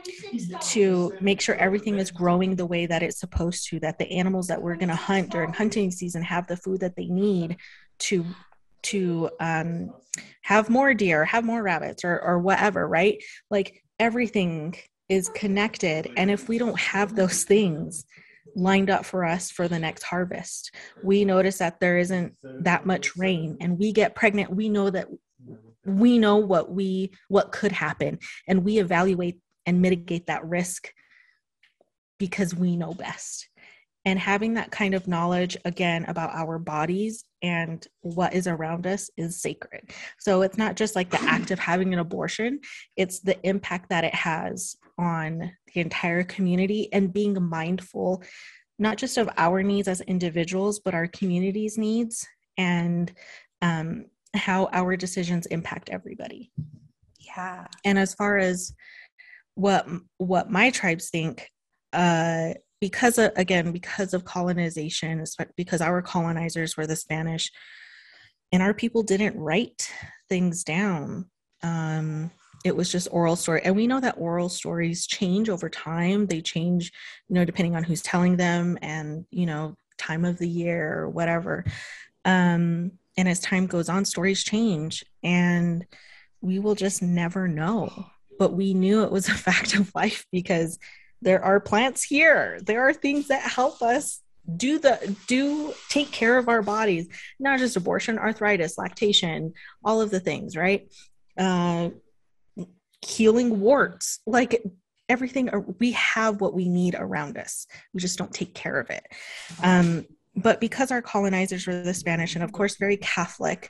[0.60, 4.48] to make sure everything is growing the way that it's supposed to that the animals
[4.48, 7.56] that we're going to hunt during hunting season have the food that they need
[8.00, 8.26] to
[8.82, 9.90] to um,
[10.42, 13.22] have more deer have more rabbits or or whatever right?
[13.50, 14.74] Like everything
[15.08, 16.10] is connected.
[16.16, 18.04] And if we don't have those things
[18.54, 20.74] lined up for us for the next harvest.
[21.02, 24.54] We notice that there isn't that much rain and we get pregnant.
[24.54, 25.08] We know that
[25.84, 30.92] we know what we what could happen and we evaluate and mitigate that risk
[32.18, 33.48] because we know best.
[34.06, 39.10] And having that kind of knowledge again about our bodies and what is around us
[39.16, 39.90] is sacred.
[40.18, 42.60] So it's not just like the act of having an abortion,
[42.96, 48.22] it's the impact that it has on the entire community and being mindful
[48.80, 53.12] not just of our needs as individuals, but our community's needs and
[53.60, 56.50] um, how our decisions impact everybody.
[57.18, 57.66] Yeah.
[57.84, 58.74] And as far as
[59.54, 61.50] what what my tribes think,
[61.92, 65.22] uh, because of, again because of colonization,
[65.56, 67.52] because our colonizers were the Spanish,
[68.50, 69.90] and our people didn't write
[70.30, 71.26] things down.
[71.62, 72.30] Um,
[72.64, 76.26] it was just oral story and we know that oral stories change over time.
[76.26, 76.92] They change
[77.28, 81.08] you know depending on who's telling them and you know time of the year or
[81.08, 81.64] whatever.
[82.24, 85.84] Um and as time goes on stories change and
[86.40, 88.06] we will just never know.
[88.38, 90.78] But we knew it was a fact of life because
[91.22, 92.60] there are plants here.
[92.62, 94.20] There are things that help us
[94.56, 97.06] do the do take care of our bodies
[97.38, 99.52] not just abortion arthritis lactation
[99.84, 100.90] all of the things right?
[101.38, 101.90] Uh
[103.02, 104.62] healing warts like
[105.08, 107.66] everything we have what we need around us.
[107.92, 109.04] We just don't take care of it.
[109.62, 113.68] Um, but because our colonizers were the spanish and of course very catholic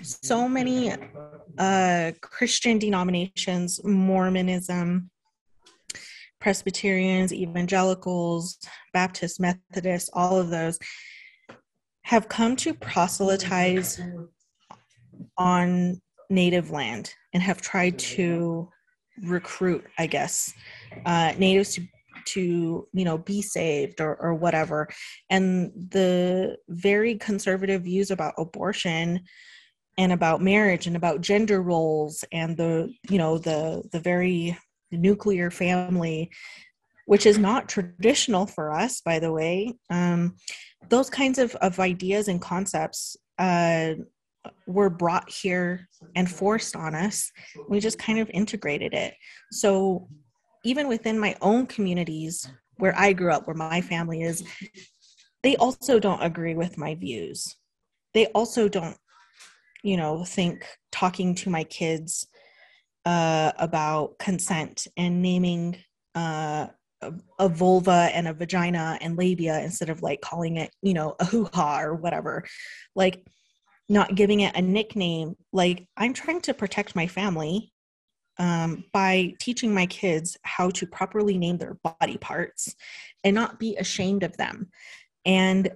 [0.00, 0.92] so many
[1.58, 5.10] uh, christian denominations mormonism
[6.40, 8.58] presbyterians evangelicals
[8.92, 10.78] baptists methodists all of those
[12.04, 14.00] have come to proselytize
[15.38, 16.00] on
[16.32, 18.68] native land and have tried to
[19.22, 20.52] recruit, I guess,
[21.06, 21.86] uh, natives to
[22.24, 24.88] to you know be saved or, or whatever.
[25.30, 29.20] And the very conservative views about abortion
[29.98, 34.56] and about marriage and about gender roles and the you know the the very
[34.90, 36.30] nuclear family
[37.06, 40.36] which is not traditional for us by the way um,
[40.88, 43.94] those kinds of, of ideas and concepts uh,
[44.66, 47.30] were brought here and forced on us.
[47.68, 49.14] We just kind of integrated it.
[49.50, 50.08] So
[50.64, 54.42] even within my own communities where I grew up, where my family is,
[55.42, 57.56] they also don't agree with my views.
[58.14, 58.96] They also don't,
[59.82, 62.26] you know, think talking to my kids
[63.04, 65.76] uh, about consent and naming
[66.14, 66.68] uh,
[67.00, 71.16] a, a vulva and a vagina and labia instead of like calling it, you know,
[71.18, 72.44] a hoo ha or whatever.
[72.94, 73.26] Like,
[73.88, 77.72] not giving it a nickname like i'm trying to protect my family
[78.38, 82.74] um, by teaching my kids how to properly name their body parts
[83.24, 84.68] and not be ashamed of them.
[85.24, 85.70] And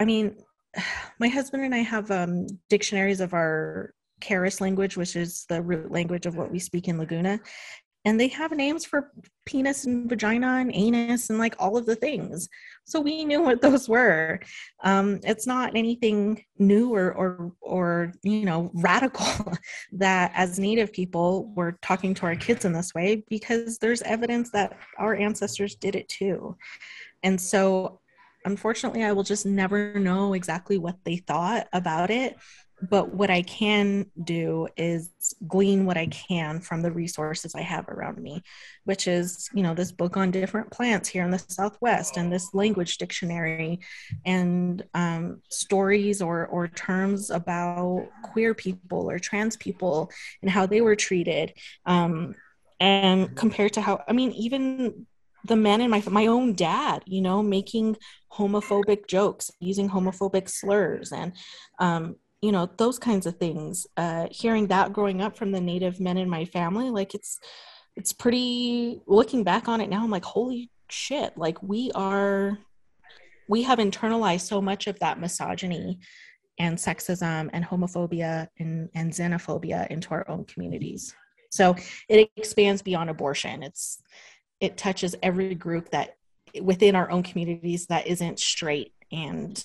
[0.00, 0.36] i mean
[1.20, 5.92] my husband and i have um, dictionaries of our Keres language, which is the root
[5.92, 7.38] language of what we speak in Laguna
[8.06, 9.10] and they have names for
[9.46, 12.48] penis and vagina and anus and like all of the things.
[12.84, 14.38] So we knew what those were.
[14.84, 19.52] Um, it's not anything new or or or you know radical
[19.92, 24.52] that as native people we're talking to our kids in this way because there's evidence
[24.52, 26.56] that our ancestors did it too.
[27.24, 28.00] And so
[28.44, 32.36] unfortunately i will just never know exactly what they thought about it
[32.82, 35.10] but what I can do is
[35.46, 38.42] glean what I can from the resources I have around me,
[38.84, 42.52] which is, you know, this book on different plants here in the Southwest and this
[42.52, 43.80] language dictionary
[44.26, 50.10] and um, stories or, or terms about queer people or trans people
[50.42, 51.54] and how they were treated.
[51.86, 52.34] Um,
[52.78, 55.06] and compared to how, I mean, even
[55.44, 57.96] the men in my my own dad you know making
[58.32, 61.32] homophobic jokes using homophobic slurs and
[61.78, 66.00] um, you know those kinds of things uh hearing that growing up from the native
[66.00, 67.38] men in my family like it's
[67.96, 72.58] it's pretty looking back on it now i'm like holy shit like we are
[73.48, 75.98] we have internalized so much of that misogyny
[76.58, 81.14] and sexism and homophobia and, and xenophobia into our own communities.
[81.50, 81.76] So
[82.08, 83.62] it expands beyond abortion.
[83.62, 84.02] It's
[84.60, 86.16] it touches every group that
[86.62, 89.62] within our own communities that isn't straight and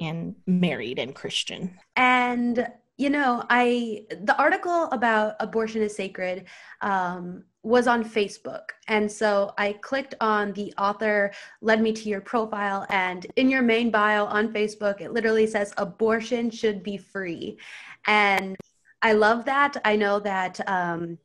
[0.00, 1.78] and married and Christian.
[1.96, 2.66] And
[2.98, 6.44] you know, I the article about abortion is sacred
[6.82, 11.32] um, was on Facebook, and so I clicked on the author
[11.62, 15.72] led me to your profile, and in your main bio on Facebook, it literally says
[15.78, 17.58] abortion should be free,
[18.06, 18.56] and
[19.00, 19.78] I love that.
[19.84, 21.18] I know that um,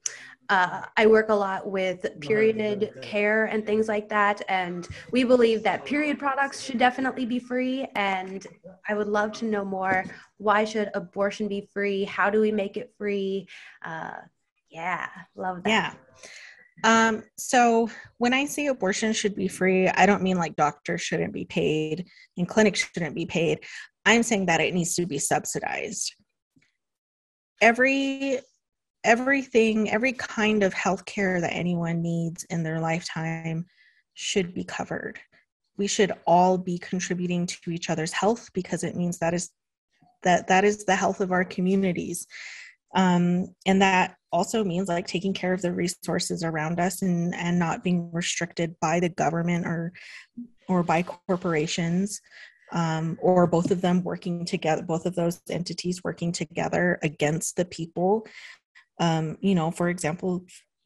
[0.50, 4.42] uh, I work a lot with period care and things like that.
[4.48, 7.88] And we believe that period products should definitely be free.
[7.96, 8.46] And
[8.88, 10.06] I would love to know more.
[10.38, 12.06] Why should abortion be free?
[12.06, 13.48] How do we make it free?
[13.84, 14.14] Uh,
[14.70, 15.70] yeah, love that.
[15.70, 15.94] Yeah.
[16.84, 21.34] Um, so when I say abortion should be free, I don't mean like doctors shouldn't
[21.34, 23.60] be paid and clinics shouldn't be paid.
[24.06, 26.14] I'm saying that it needs to be subsidized.
[27.62, 28.40] Every
[29.04, 33.66] everything, every kind of healthcare that anyone needs in their lifetime
[34.14, 35.20] should be covered.
[35.78, 39.52] We should all be contributing to each other's health because it means that is
[40.24, 42.26] that that is the health of our communities
[42.96, 47.60] um, and that also means like taking care of the resources around us and and
[47.60, 49.94] not being restricted by the government or
[50.68, 52.22] or by corporations
[52.74, 57.66] um, or both of them working together both of those entities working together against the
[57.66, 58.26] people
[59.00, 60.44] um, you know for example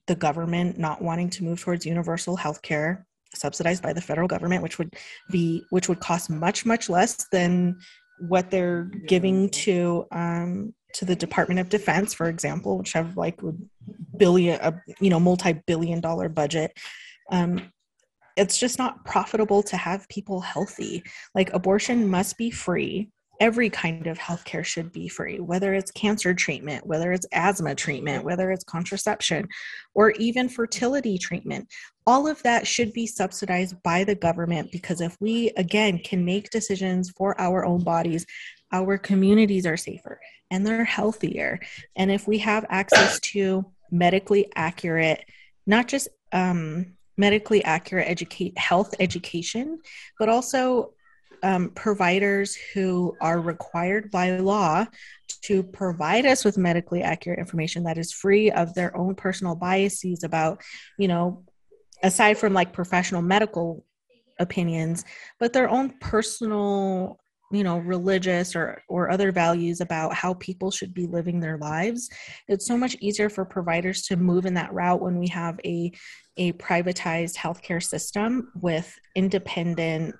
[0.08, 4.62] the government not wanting to move towards universal health care subsidized by the federal government
[4.62, 4.94] which would
[5.30, 7.78] be which would cost much much less than
[8.28, 13.40] what they're giving to um, to the Department of Defense, for example, which have like
[14.18, 16.78] billion, a you know, multi-billion dollar budget.
[17.32, 17.72] Um,
[18.38, 21.04] it's just not profitable to have people healthy.
[21.36, 23.10] Like abortion must be free.
[23.42, 28.24] Every kind of healthcare should be free, whether it's cancer treatment, whether it's asthma treatment,
[28.24, 29.48] whether it's contraception,
[29.96, 31.68] or even fertility treatment.
[32.06, 36.52] All of that should be subsidized by the government because if we, again, can make
[36.52, 38.28] decisions for our own bodies,
[38.72, 40.22] our communities are safer
[40.52, 41.60] and they're healthier.
[41.96, 45.26] And if we have access to medically accurate,
[45.66, 49.80] not just um, medically accurate educate health education,
[50.20, 50.94] but also
[51.44, 54.86] um, providers who are required by law
[55.44, 60.24] to provide us with medically accurate information that is free of their own personal biases
[60.24, 60.62] about,
[60.98, 61.44] you know,
[62.04, 63.86] aside from like professional medical
[64.40, 65.06] opinions,
[65.40, 67.18] but their own personal
[67.52, 72.10] you know religious or or other values about how people should be living their lives.
[72.48, 75.92] It's so much easier for providers to move in that route when we have a
[76.38, 80.16] a privatized healthcare system with independent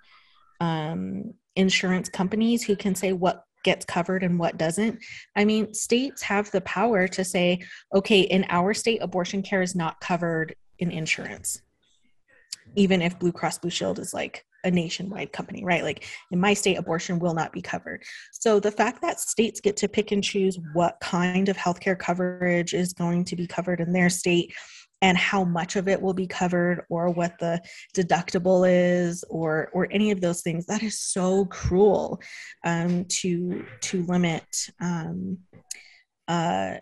[0.62, 5.00] um, insurance companies who can say what gets covered and what doesn't.
[5.36, 7.60] I mean, states have the power to say,
[7.94, 11.62] okay, in our state, abortion care is not covered in insurance,
[12.76, 15.84] even if Blue Cross Blue Shield is like a nationwide company, right?
[15.84, 18.04] Like in my state, abortion will not be covered.
[18.32, 22.74] So the fact that states get to pick and choose what kind of healthcare coverage
[22.74, 24.54] is going to be covered in their state
[25.02, 27.62] and how much of it will be covered or what the
[27.96, 32.22] deductible is or or any of those things that is so cruel
[32.64, 34.46] um, to to limit
[34.80, 35.38] um,
[36.28, 36.76] uh,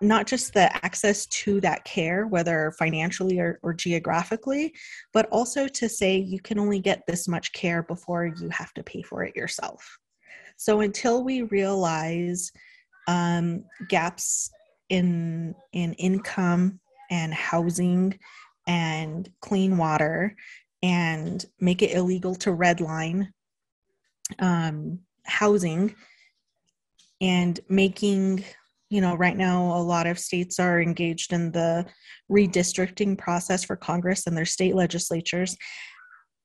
[0.00, 4.72] not just the access to that care, whether financially or, or, geographically,
[5.12, 8.82] but also to say you can only get this much care before you have to
[8.84, 9.98] pay for it yourself.
[10.56, 12.52] So until we realize
[13.08, 14.50] um, gaps
[14.88, 16.80] in in income
[17.10, 18.18] and housing
[18.66, 20.36] and clean water
[20.82, 23.28] and make it illegal to redline
[24.38, 25.94] um, housing
[27.20, 28.44] and making
[28.90, 31.84] you know, right now a lot of states are engaged in the
[32.30, 35.56] redistricting process for Congress and their state legislatures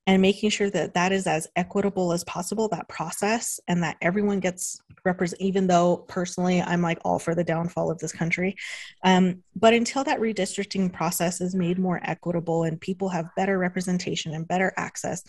[0.08, 4.42] and making sure that that is as equitable as possible that process and that everyone
[4.42, 8.56] gets represent even though personally i'm like all for the downfall of this country.
[9.04, 14.34] Um, but until that redistricting process is made more equitable and people have better representation
[14.34, 15.24] and better access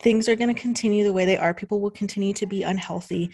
[0.00, 1.54] things are going to continue the way they are.
[1.54, 3.30] People will continue to be unhealthy.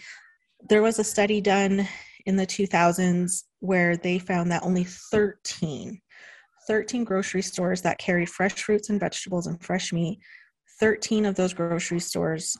[0.69, 1.87] There was a study done
[2.25, 5.99] in the 2000s where they found that only 13
[6.65, 10.17] 13 grocery stores that carried fresh fruits and vegetables and fresh meat
[10.79, 12.57] 13 of those grocery stores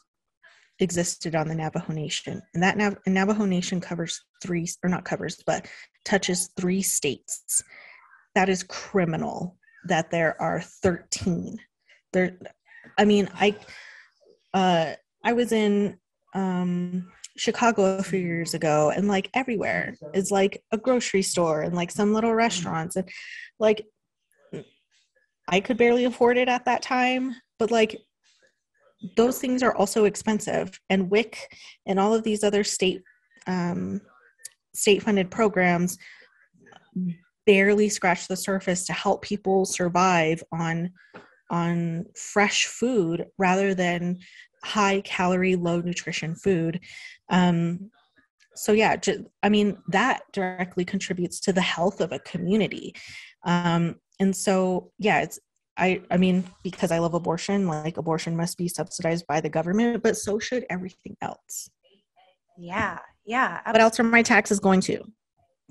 [0.80, 2.41] existed on the navajo nation.
[2.53, 5.67] And that Nav- navajo nation covers three or not covers but
[6.05, 7.63] touches three states.
[8.36, 11.57] That is criminal that there are 13
[12.13, 12.38] there
[12.97, 13.53] i mean i
[14.53, 14.93] uh
[15.26, 15.97] i was in
[16.34, 21.76] um Chicago a few years ago, and like everywhere is like a grocery store and
[21.76, 22.95] like some little restaurants.
[22.95, 23.09] And
[23.59, 23.86] like
[25.47, 27.99] I could barely afford it at that time, but like
[29.15, 30.79] those things are also expensive.
[30.89, 31.37] And WIC
[31.85, 33.01] and all of these other state
[33.47, 34.01] um,
[34.73, 35.97] state funded programs
[37.45, 40.91] barely scratch the surface to help people survive on
[41.51, 44.17] on fresh food rather than
[44.63, 46.79] high calorie low nutrition food
[47.29, 47.91] um,
[48.55, 48.95] so yeah,
[49.41, 52.93] I mean that directly contributes to the health of a community.
[53.45, 55.39] Um, and so yeah, it's
[55.78, 60.03] I I mean because I love abortion, like abortion must be subsidized by the government,
[60.03, 61.69] but so should everything else.
[62.57, 63.61] Yeah, yeah.
[63.65, 63.71] Absolutely.
[63.71, 65.03] What else are my taxes going to?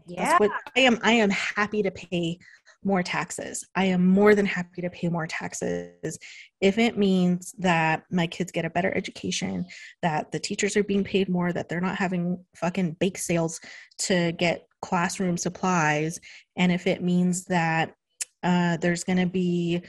[0.06, 0.24] Yeah.
[0.24, 2.38] That's what I am I am happy to pay
[2.84, 3.64] more taxes.
[3.76, 6.18] I am more than happy to pay more taxes
[6.60, 9.66] if it means that my kids get a better education,
[10.02, 13.60] that the teachers are being paid more, that they're not having fucking bake sales
[13.98, 16.18] to get classroom supplies,
[16.56, 17.94] and if it means that
[18.42, 19.82] uh, there's going to be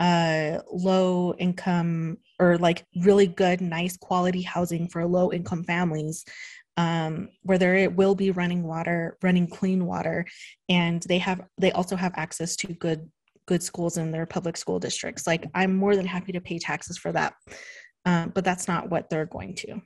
[0.00, 6.24] uh, low income or like really good, nice quality housing for low income families
[6.80, 10.24] um, where there it will be running water, running clean water,
[10.68, 13.10] and they have they also have access to good
[13.46, 15.26] good schools in their public school districts.
[15.26, 17.34] Like I'm more than happy to pay taxes for that,
[18.06, 19.80] um, but that's not what they're going to.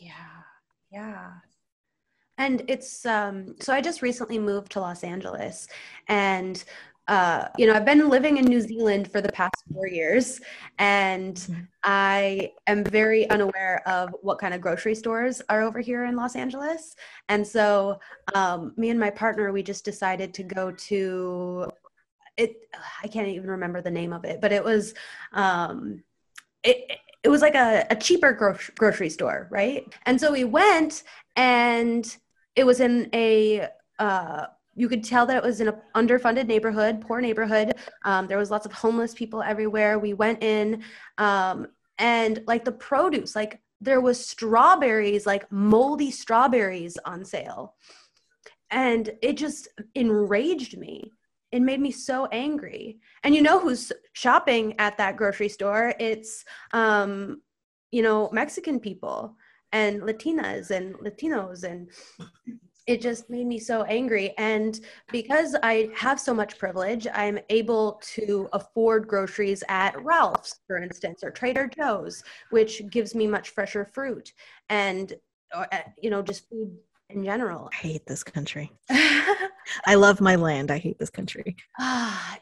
[0.00, 0.12] Yeah,
[0.90, 1.30] yeah.
[2.38, 5.68] And it's um, so I just recently moved to Los Angeles,
[6.08, 6.64] and
[7.08, 10.40] uh, you know, I've been living in New Zealand for the past four years,
[10.78, 11.62] and mm-hmm.
[11.82, 16.36] I am very unaware of what kind of grocery stores are over here in Los
[16.36, 16.94] Angeles.
[17.28, 17.98] And so,
[18.34, 21.70] um, me and my partner, we just decided to go to
[22.36, 22.56] it.
[23.02, 24.94] I can't even remember the name of it, but it was,
[25.32, 26.04] um,
[26.62, 29.92] it, it was like a, a cheaper gro- grocery store, right?
[30.06, 31.02] And so we went,
[31.34, 32.16] and
[32.54, 33.66] it was in a
[33.98, 37.74] uh, you could tell that it was in an underfunded neighborhood, poor neighborhood.
[38.04, 39.98] Um, there was lots of homeless people everywhere.
[39.98, 40.82] We went in,
[41.18, 41.66] um,
[41.98, 47.74] and like the produce, like there was strawberries, like moldy strawberries on sale,
[48.70, 51.12] and it just enraged me.
[51.50, 52.98] It made me so angry.
[53.24, 55.94] And you know who's shopping at that grocery store?
[56.00, 57.42] It's, um,
[57.90, 59.36] you know, Mexican people
[59.70, 61.90] and Latinas and Latinos and
[62.86, 64.34] it just made me so angry.
[64.38, 64.80] And
[65.10, 71.22] because I have so much privilege, I'm able to afford groceries at Ralph's, for instance,
[71.22, 74.32] or Trader Joe's, which gives me much fresher fruit
[74.68, 75.12] and,
[75.54, 75.66] uh,
[76.00, 76.76] you know, just food
[77.10, 77.68] in general.
[77.72, 78.72] I hate this country.
[78.90, 80.70] I love my land.
[80.70, 81.56] I hate this country.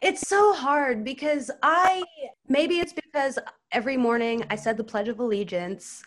[0.00, 2.02] it's so hard because I,
[2.48, 3.38] maybe it's because
[3.72, 6.02] every morning I said the Pledge of Allegiance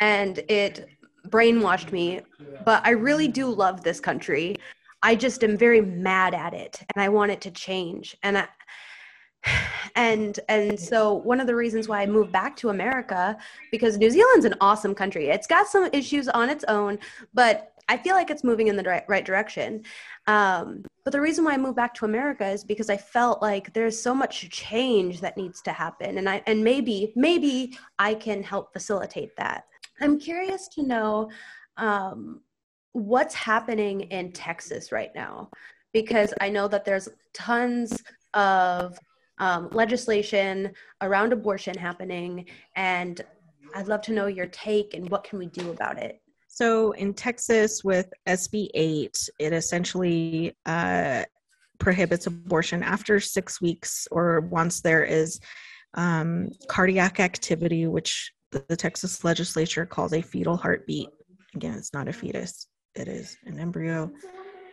[0.00, 0.88] and it
[1.28, 2.20] brainwashed me,
[2.64, 4.56] but I really do love this country.
[5.02, 8.16] I just am very mad at it and I want it to change.
[8.22, 8.48] And I,
[9.94, 13.36] and and so one of the reasons why I moved back to America
[13.70, 15.28] because New Zealand's an awesome country.
[15.28, 16.98] It's got some issues on its own,
[17.32, 19.84] but I feel like it's moving in the right, right direction.
[20.26, 23.72] Um, but the reason why I moved back to America is because I felt like
[23.74, 28.42] there's so much change that needs to happen, and I and maybe maybe I can
[28.42, 29.64] help facilitate that.
[30.04, 31.30] I'm curious to know
[31.78, 32.42] um,
[32.92, 35.48] what's happening in Texas right now,
[35.94, 38.02] because I know that there's tons
[38.34, 38.98] of
[39.38, 42.44] um, legislation around abortion happening,
[42.76, 43.22] and
[43.74, 46.20] I'd love to know your take and what can we do about it.
[46.48, 51.24] So in Texas, with SB 8, it essentially uh,
[51.78, 55.40] prohibits abortion after six weeks or once there is
[55.94, 58.34] um, cardiac activity, which
[58.68, 61.08] the Texas legislature calls a fetal heartbeat.
[61.54, 64.10] Again, it's not a fetus, it is an embryo.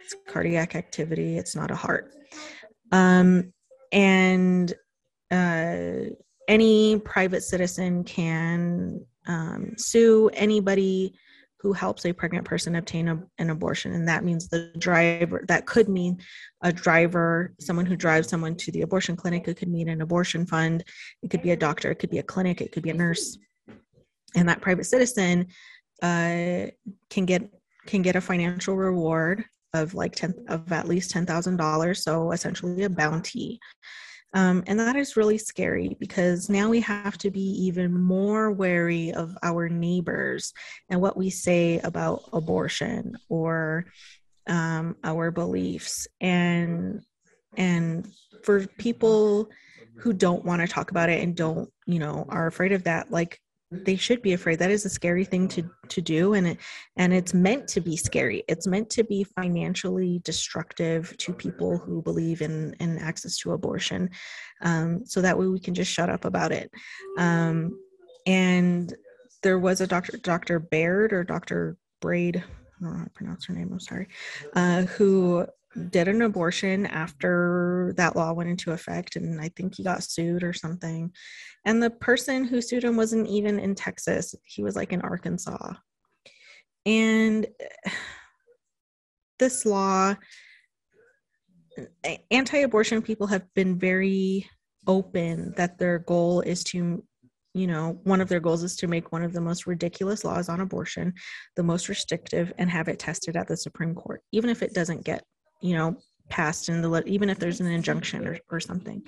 [0.03, 2.11] It's cardiac activity, it's not a heart.
[2.91, 3.53] Um,
[3.91, 4.73] and
[5.29, 6.11] uh,
[6.47, 11.13] any private citizen can um, sue anybody
[11.59, 13.93] who helps a pregnant person obtain a, an abortion.
[13.93, 16.19] And that means the driver, that could mean
[16.63, 19.47] a driver, someone who drives someone to the abortion clinic.
[19.47, 20.83] It could mean an abortion fund.
[21.21, 21.91] It could be a doctor.
[21.91, 22.61] It could be a clinic.
[22.61, 23.37] It could be a nurse
[24.35, 25.47] and that private citizen
[26.01, 26.67] uh,
[27.09, 27.49] can get
[27.87, 32.89] can get a financial reward of like 10 of at least $10,000 so essentially a
[32.89, 33.59] bounty.
[34.33, 39.11] Um, and that is really scary because now we have to be even more wary
[39.11, 40.53] of our neighbors
[40.89, 43.85] and what we say about abortion or
[44.47, 46.07] um, our beliefs.
[46.21, 47.01] And
[47.57, 48.07] and
[48.43, 49.49] for people
[49.97, 53.11] who don't want to talk about it and don't you know are afraid of that
[53.11, 53.39] like
[53.71, 54.59] they should be afraid.
[54.59, 56.57] That is a scary thing to to do and it
[56.97, 58.43] and it's meant to be scary.
[58.47, 64.09] It's meant to be financially destructive to people who believe in in access to abortion
[64.61, 66.71] um, so that way we can just shut up about it.
[67.17, 67.79] Um,
[68.25, 68.93] and
[69.41, 73.45] there was a doctor dr baird or dr braid i don't know how to pronounce
[73.45, 74.07] her name i'm sorry
[74.53, 75.45] uh, who
[75.89, 80.43] did an abortion after that law went into effect and i think he got sued
[80.43, 81.11] or something.
[81.65, 84.35] And the person who sued him wasn't even in texas.
[84.43, 85.73] He was like in arkansas.
[86.85, 87.47] And
[89.39, 90.15] this law
[92.29, 94.47] anti-abortion people have been very
[94.87, 97.03] open that their goal is to
[97.53, 100.49] you know one of their goals is to make one of the most ridiculous laws
[100.49, 101.13] on abortion
[101.55, 105.03] the most restrictive and have it tested at the supreme court even if it doesn't
[105.03, 105.23] get
[105.61, 105.97] you know
[106.29, 109.03] passed in the even if there's an injunction or, or something.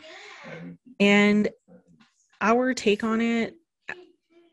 [0.99, 1.49] And
[2.41, 3.55] our take on it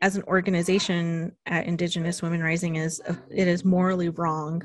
[0.01, 4.63] as an organization at indigenous women rising is uh, it is morally wrong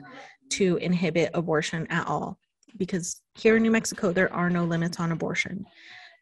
[0.50, 2.38] to inhibit abortion at all.
[2.76, 5.66] Because here in new mexico there are no limits on abortion.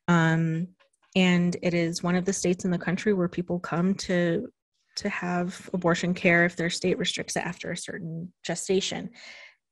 [0.09, 0.69] Um,
[1.17, 4.49] and it is one of the states in the country where people come to
[4.97, 9.11] to have abortion care if their state restricts it after a certain gestation.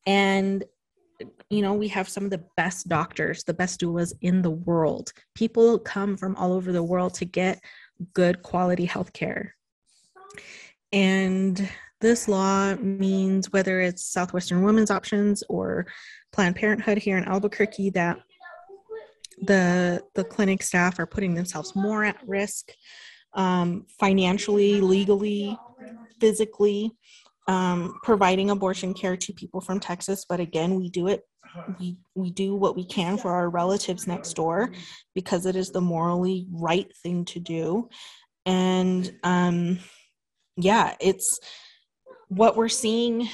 [0.05, 0.65] And
[1.51, 5.13] you know we have some of the best doctors the best doulas in the world.
[5.35, 7.61] People come from all over the world to get
[8.15, 9.55] good quality health care
[10.93, 11.69] and
[12.01, 15.87] this law means whether it's southwestern women's options or
[16.33, 18.19] planned parenthood here in albuquerque that
[19.43, 22.73] the the clinic staff are putting themselves more at risk
[23.35, 25.57] um, financially legally
[26.21, 26.93] physically
[27.49, 31.23] um, providing abortion care to people from texas but again we do it
[31.79, 34.71] we we do what we can for our relatives next door
[35.15, 37.89] because it is the morally right thing to do
[38.47, 39.79] and um
[40.57, 41.41] yeah it's
[42.29, 43.29] what we're seeing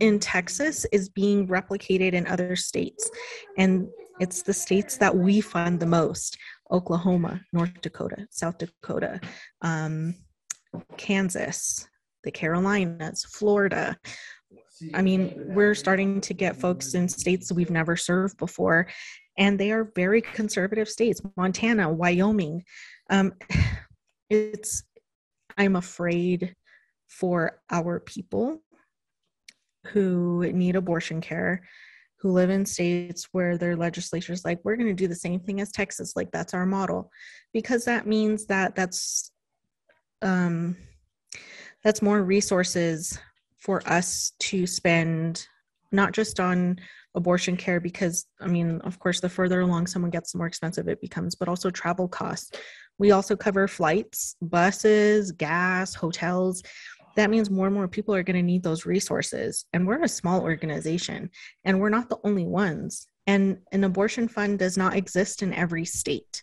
[0.00, 3.10] in Texas is being replicated in other states.
[3.58, 3.88] And
[4.18, 6.38] it's the states that we fund the most
[6.70, 9.20] Oklahoma, North Dakota, South Dakota,
[9.60, 10.14] um,
[10.96, 11.86] Kansas,
[12.24, 13.96] the Carolinas, Florida.
[14.94, 18.88] I mean, we're starting to get folks in states we've never served before,
[19.36, 22.64] and they are very conservative states Montana, Wyoming.
[23.10, 23.32] Um,
[24.30, 24.84] it's,
[25.58, 26.54] I'm afraid
[27.08, 28.62] for our people
[29.88, 31.62] who need abortion care
[32.20, 35.40] who live in states where their legislature is like we're going to do the same
[35.40, 37.10] thing as texas like that's our model
[37.52, 39.32] because that means that that's
[40.22, 40.76] um
[41.82, 43.18] that's more resources
[43.56, 45.46] for us to spend
[45.92, 46.78] not just on
[47.14, 50.88] abortion care because i mean of course the further along someone gets the more expensive
[50.88, 52.56] it becomes but also travel costs
[52.98, 56.62] we also cover flights buses gas hotels
[57.16, 59.64] that means more and more people are going to need those resources.
[59.72, 61.30] And we're a small organization
[61.64, 63.06] and we're not the only ones.
[63.26, 66.42] And an abortion fund does not exist in every state.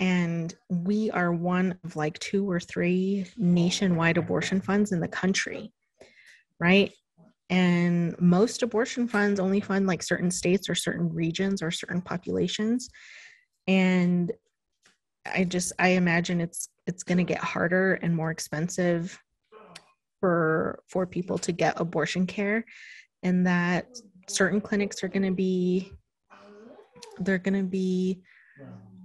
[0.00, 5.72] And we are one of like two or three nationwide abortion funds in the country,
[6.58, 6.92] right?
[7.50, 12.88] And most abortion funds only fund like certain states or certain regions or certain populations.
[13.66, 14.32] And
[15.32, 19.18] I just I imagine it's it's going to get harder and more expensive
[20.20, 22.64] for for people to get abortion care
[23.22, 23.86] and that
[24.28, 25.92] certain clinics are going to be
[27.20, 28.20] they're going to be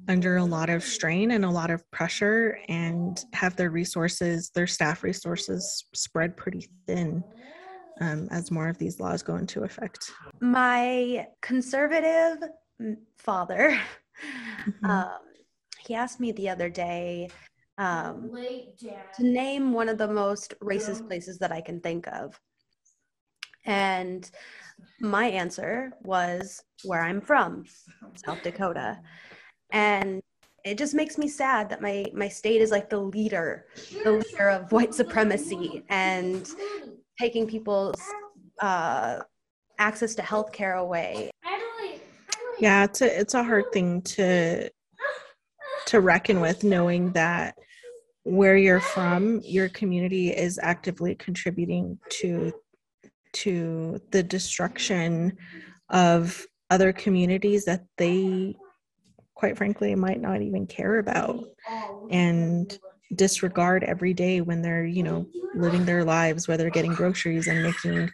[0.10, 4.68] under a lot of strain and a lot of pressure and have their resources their
[4.68, 7.24] staff resources spread pretty thin
[8.02, 12.38] um, as more of these laws go into effect my conservative
[13.18, 13.80] father
[14.68, 14.86] mm-hmm.
[14.86, 15.20] um,
[15.80, 17.30] he asked me the other day
[17.80, 18.30] um,
[19.16, 22.40] to name one of the most racist places that I can think of.
[23.66, 24.30] And
[25.00, 27.66] my answer was where I'm from,
[28.16, 29.00] South Dakota.
[29.72, 30.22] And
[30.66, 33.66] it just makes me sad that my my state is like the leader,
[34.04, 36.48] the leader of white supremacy and
[37.20, 38.02] taking people's
[38.62, 39.20] uh,
[39.78, 41.32] access to health care away.
[42.60, 44.70] Yeah, it's a it's a hard thing to
[45.88, 47.56] to reckon with knowing that
[48.24, 52.52] where you're from your community is actively contributing to
[53.32, 55.38] to the destruction
[55.90, 58.56] of other communities that they
[59.40, 61.44] quite frankly might not even care about
[62.10, 62.78] and
[63.16, 65.26] disregard every day when they're you know
[65.56, 68.10] living their lives where they're getting groceries and making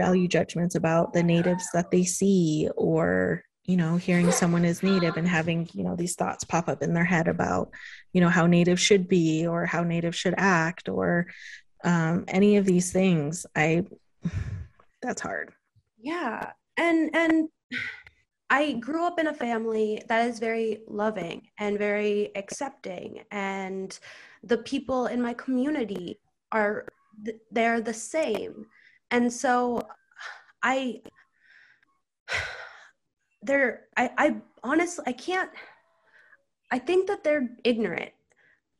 [0.00, 5.16] value judgments about the natives that they see or you know hearing someone is native
[5.16, 7.70] and having you know these thoughts pop up in their head about
[8.12, 11.28] you know how native should be or how native should act or
[11.84, 13.84] um, any of these things i
[15.02, 15.52] that's hard.
[15.98, 16.52] Yeah.
[16.76, 17.48] And and
[18.52, 23.98] i grew up in a family that is very loving and very accepting and
[24.44, 26.20] the people in my community
[26.52, 26.86] are
[27.50, 28.66] they're the same
[29.10, 29.82] and so
[30.62, 31.00] i
[33.42, 35.50] they're I, I honestly I can't
[36.72, 38.12] I think that they're ignorant.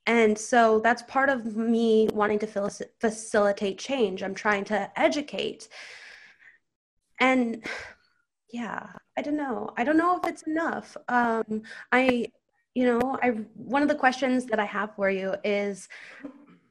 [0.06, 4.22] And so that's part of me wanting to facilitate change.
[4.22, 5.68] I'm trying to educate.
[7.20, 7.64] And
[8.52, 8.86] yeah,
[9.16, 9.72] I don't know.
[9.76, 10.96] I don't know if it's enough.
[11.08, 12.26] Um, I,
[12.74, 15.88] you know, I one of the questions that I have for you is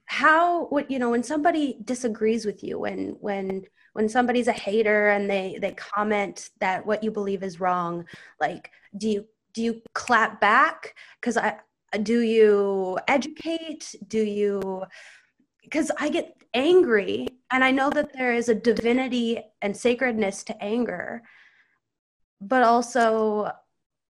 [0.06, 3.64] how what you know when somebody disagrees with you when when
[3.94, 8.04] when somebody's a hater and they they comment that what you believe is wrong
[8.42, 11.58] like do you do you clap back because i
[12.04, 14.84] do you educate do you
[15.64, 20.62] because i get angry and i know that there is a divinity and sacredness to
[20.62, 21.24] anger
[22.42, 23.52] but also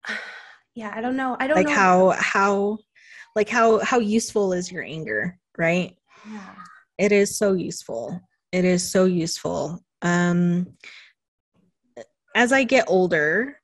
[0.75, 1.35] yeah i don't know.
[1.39, 2.77] I don't like know how how
[3.35, 5.97] like how how useful is your anger right?
[6.31, 6.55] Yeah.
[6.97, 8.21] it is so useful.
[8.51, 9.83] It is so useful.
[10.01, 10.77] Um
[12.35, 13.59] as i get older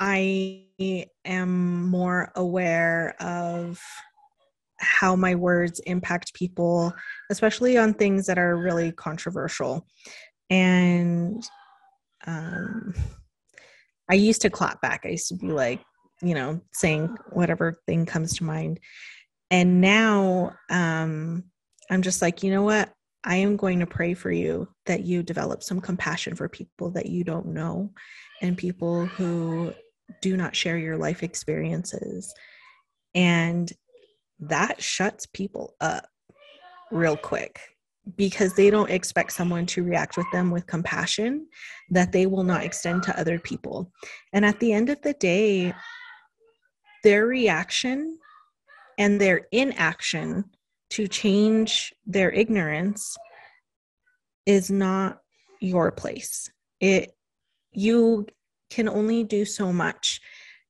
[0.00, 0.64] i
[1.24, 3.80] am more aware of
[4.78, 6.92] how my words impact people
[7.30, 9.86] especially on things that are really controversial.
[10.50, 11.42] And
[12.26, 12.94] um
[14.10, 15.02] i used to clap back.
[15.04, 15.80] I used to be like
[16.22, 18.80] you know saying whatever thing comes to mind.
[19.50, 21.44] And now um
[21.90, 22.92] i'm just like you know what?
[23.24, 27.06] I am going to pray for you that you develop some compassion for people that
[27.06, 27.90] you don't know
[28.40, 29.74] and people who
[30.22, 32.32] do not share your life experiences.
[33.14, 33.70] And
[34.40, 36.06] that shuts people up
[36.90, 37.60] real quick
[38.16, 41.46] because they don't expect someone to react with them with compassion
[41.90, 43.90] that they will not extend to other people.
[44.32, 45.74] And at the end of the day,
[47.04, 48.18] their reaction
[48.98, 50.44] and their inaction
[50.90, 53.16] to change their ignorance
[54.46, 55.20] is not
[55.60, 56.50] your place.
[56.80, 57.12] It
[57.72, 58.26] you
[58.70, 60.20] can only do so much.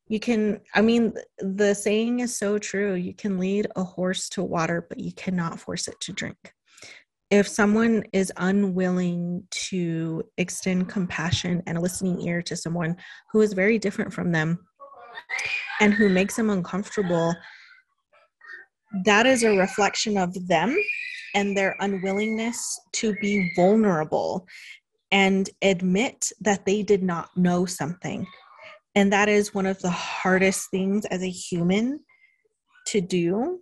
[0.09, 2.95] You can I mean the saying is so true.
[2.95, 6.37] You can lead a horse to water but you cannot force it to drink.
[7.31, 12.97] If someone is unwilling to extend compassion and a listening ear to someone
[13.33, 14.59] who is very different from them,
[15.81, 17.35] and who makes them uncomfortable,
[19.05, 20.77] that is a reflection of them
[21.35, 24.47] and their unwillingness to be vulnerable
[25.11, 28.27] and admit that they did not know something.
[28.95, 32.01] And that is one of the hardest things as a human
[32.87, 33.61] to do,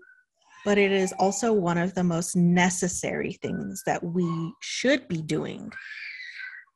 [0.67, 5.73] but it is also one of the most necessary things that we should be doing.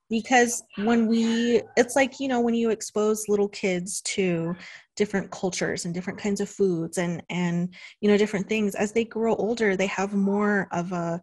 [0.08, 4.54] Because when we it's like you know when you expose little kids to
[4.94, 9.04] different cultures and different kinds of foods and and you know different things as they
[9.04, 11.20] grow older they have more of a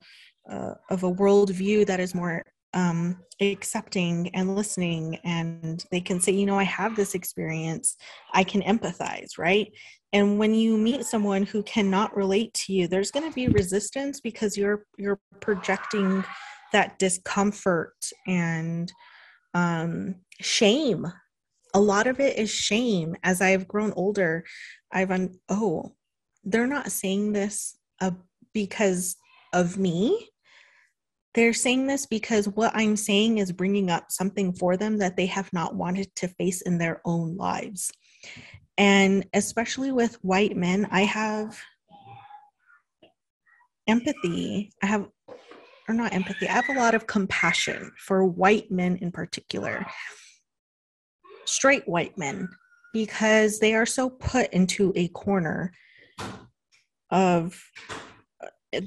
[0.49, 2.43] uh, of a worldview that is more
[2.74, 5.18] um, accepting and listening.
[5.24, 7.95] And they can say you know i have this experience.
[8.34, 9.72] I can empathize right
[10.14, 14.20] and when you meet someone who cannot relate to you there's going to be resistance
[14.22, 16.24] because you're you're projecting
[16.72, 17.95] that discomfort
[18.28, 18.91] and
[19.53, 21.08] um, shame.
[21.74, 23.16] A lot of it is shame.
[23.24, 24.45] As I've grown older,
[24.91, 25.95] I've un- oh,
[26.43, 28.12] they're not saying this uh,
[28.53, 29.16] because
[29.53, 30.30] of me.
[31.34, 35.28] They're saying this because what I'm saying is bringing up something for them that they
[35.28, 37.91] have not wanted to face in their own lives.
[38.78, 41.59] And especially with white men, I have
[43.88, 44.71] empathy.
[44.84, 45.07] I have
[45.88, 49.86] or not empathy, I have a lot of compassion for white men in particular,
[51.45, 52.49] straight white men,
[52.93, 55.71] because they are so put into a corner
[57.09, 57.61] of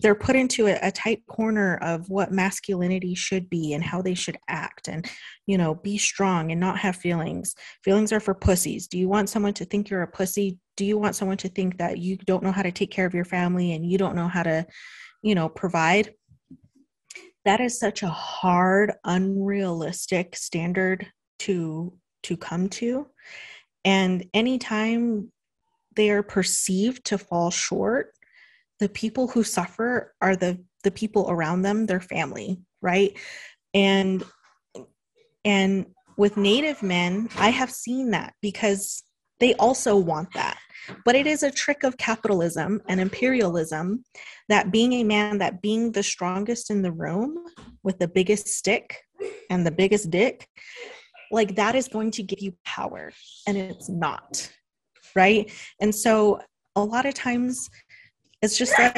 [0.00, 4.14] they're put into a, a, tight corner of what masculinity should be and how they
[4.14, 5.08] should act and
[5.46, 7.54] you know be strong and not have feelings.
[7.84, 8.86] Feelings are for pussies.
[8.86, 10.58] Do you want someone to think you're a pussy?
[10.76, 13.14] Do you want someone to think that you don't know how to take care of
[13.14, 14.66] your family and you don't know how to
[15.22, 16.14] you know provide?
[17.44, 21.06] That is such a hard unrealistic standard
[21.40, 21.92] to
[22.24, 23.06] to come to.
[23.84, 25.32] And anytime
[25.96, 28.14] they are perceived to fall short
[28.80, 33.16] the people who suffer are the the people around them their family right
[33.74, 34.24] and
[35.44, 39.02] and with native men i have seen that because
[39.38, 40.58] they also want that
[41.04, 44.04] but it is a trick of capitalism and imperialism
[44.48, 47.44] that being a man, that being the strongest in the room
[47.82, 49.02] with the biggest stick
[49.48, 50.48] and the biggest dick,
[51.30, 53.12] like that is going to give you power.
[53.46, 54.50] And it's not.
[55.14, 55.50] Right.
[55.80, 56.40] And so
[56.76, 57.68] a lot of times
[58.42, 58.96] it's just like,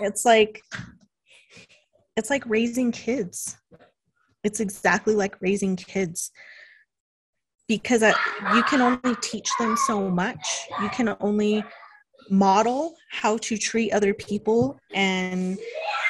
[0.00, 0.62] it's like,
[2.16, 3.56] it's like raising kids.
[4.44, 6.30] It's exactly like raising kids
[7.68, 10.66] because you can only teach them so much.
[10.80, 11.64] You can only
[12.30, 15.58] model how to treat other people and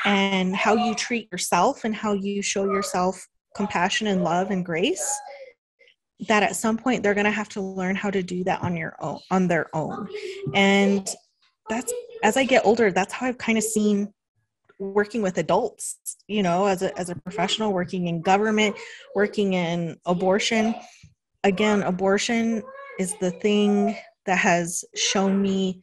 [0.05, 5.07] and how you treat yourself and how you show yourself compassion and love and grace
[6.29, 8.77] that at some point they're going to have to learn how to do that on
[8.77, 10.09] your own on their own.
[10.55, 11.09] And
[11.69, 11.93] that's
[12.23, 14.13] as i get older that's how i've kind of seen
[14.79, 18.77] working with adults you know as a as a professional working in government
[19.15, 20.75] working in abortion.
[21.45, 22.63] Again, abortion
[22.99, 23.97] is the thing
[24.27, 25.81] that has shown me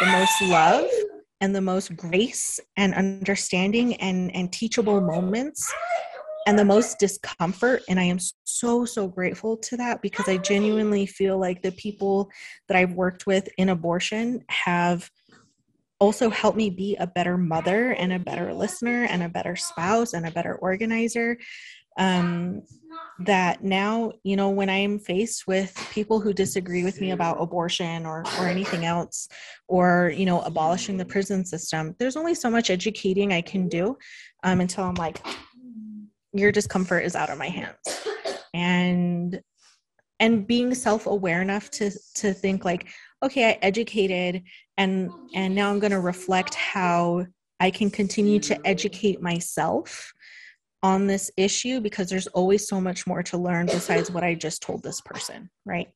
[0.00, 0.88] the most love
[1.40, 5.70] and the most grace and understanding and, and teachable moments
[6.46, 11.06] and the most discomfort and i am so so grateful to that because i genuinely
[11.06, 12.30] feel like the people
[12.68, 15.10] that i've worked with in abortion have
[16.00, 20.12] also helped me be a better mother and a better listener and a better spouse
[20.12, 21.38] and a better organizer
[21.98, 22.62] um,
[23.20, 28.04] that now you know when i'm faced with people who disagree with me about abortion
[28.04, 29.28] or or anything else
[29.68, 33.96] or you know abolishing the prison system there's only so much educating i can do
[34.42, 35.24] um, until i'm like
[36.34, 37.76] your discomfort is out of my hands.
[38.52, 39.40] And
[40.20, 42.88] and being self-aware enough to to think like
[43.22, 44.42] okay i educated
[44.76, 47.26] and and now i'm going to reflect how
[47.60, 50.12] i can continue to educate myself
[50.82, 54.62] on this issue because there's always so much more to learn besides what i just
[54.62, 55.88] told this person right?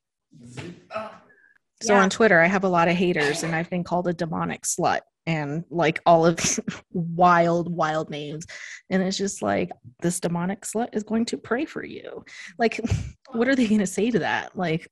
[1.81, 2.03] So yeah.
[2.03, 5.01] on twitter i have a lot of haters and i've been called a demonic slut
[5.29, 6.59] and like all of these
[6.93, 8.47] wild, wild names.
[8.89, 9.71] And it's just like,
[10.01, 12.25] this demonic slut is going to pray for you.
[12.59, 12.81] Like,
[13.33, 14.57] what are they going to say to that?
[14.57, 14.89] Like,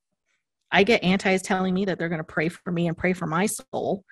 [0.71, 3.27] I get antis telling me that they're going to pray for me and pray for
[3.27, 4.05] my soul.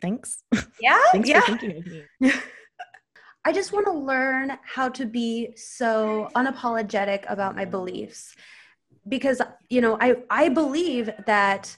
[0.00, 0.44] Thanks.
[0.80, 1.02] Yeah.
[1.12, 1.40] Thanks yeah.
[1.40, 1.86] for thinking of
[2.20, 2.32] me.
[3.44, 8.36] I just want to learn how to be so unapologetic about my beliefs
[9.06, 11.76] because you know I I believe that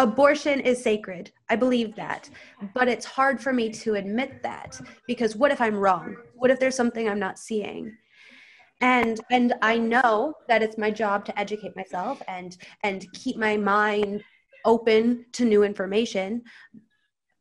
[0.00, 1.30] abortion is sacred.
[1.48, 2.28] I believe that.
[2.74, 6.16] But it's hard for me to admit that because what if I'm wrong?
[6.34, 7.96] What if there's something I'm not seeing?
[8.80, 13.56] And and I know that it's my job to educate myself and and keep my
[13.56, 14.24] mind
[14.64, 16.42] open to new information.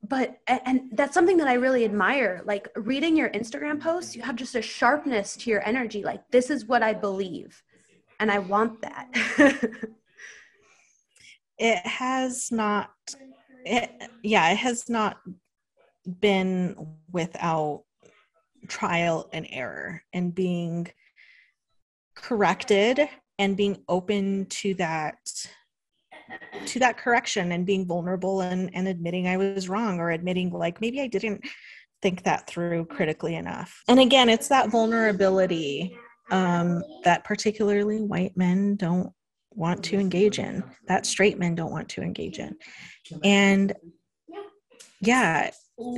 [0.03, 2.41] But and that's something that I really admire.
[2.45, 6.49] Like reading your Instagram posts, you have just a sharpness to your energy like this
[6.49, 7.63] is what I believe
[8.19, 9.07] and I want that.
[11.59, 12.91] it has not
[13.65, 13.91] it
[14.23, 15.17] yeah it has not
[16.19, 16.75] been
[17.11, 17.83] without
[18.67, 20.87] trial and error and being
[22.15, 23.07] corrected
[23.37, 25.17] and being open to that
[26.65, 30.81] to that correction and being vulnerable and, and admitting I was wrong or admitting like
[30.81, 31.43] maybe I didn't
[32.01, 33.81] think that through critically enough.
[33.87, 35.97] And again, it's that vulnerability
[36.31, 39.11] um, that particularly white men don't
[39.59, 42.55] want to engage in, that straight men don't want to engage in.
[43.23, 43.73] And
[45.01, 45.51] yeah,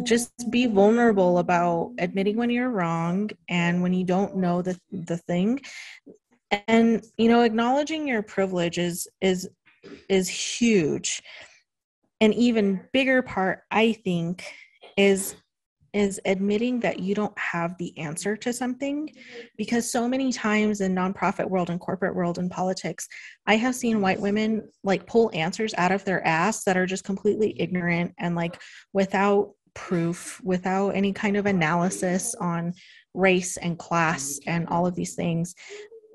[0.03, 5.17] just be vulnerable about admitting when you're wrong and when you don't know the the
[5.17, 5.59] thing
[6.67, 9.49] and you know acknowledging your privilege is is
[10.07, 11.23] is huge
[12.19, 14.45] an even bigger part i think
[14.97, 15.35] is
[15.93, 19.09] is admitting that you don't have the answer to something.
[19.57, 23.07] Because so many times in nonprofit world and corporate world and politics
[23.47, 27.03] i have seen white women like pull answers out of their ass that are just
[27.03, 28.61] completely ignorant and like
[28.93, 32.73] without proof without any kind of analysis on
[33.13, 35.55] race and class and all of these things.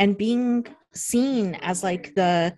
[0.01, 2.55] And being seen as like the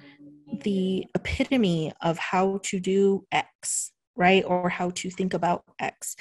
[0.63, 4.45] the epitome of how to do x right?
[4.45, 6.17] Or how to think about x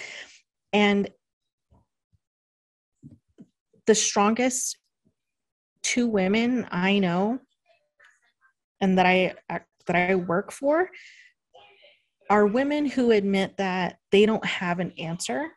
[0.77, 1.09] and
[3.87, 4.77] the strongest
[5.81, 7.39] two women I know
[8.79, 10.91] and that I that I work for
[12.29, 15.47] are women who admit that they don't have an answer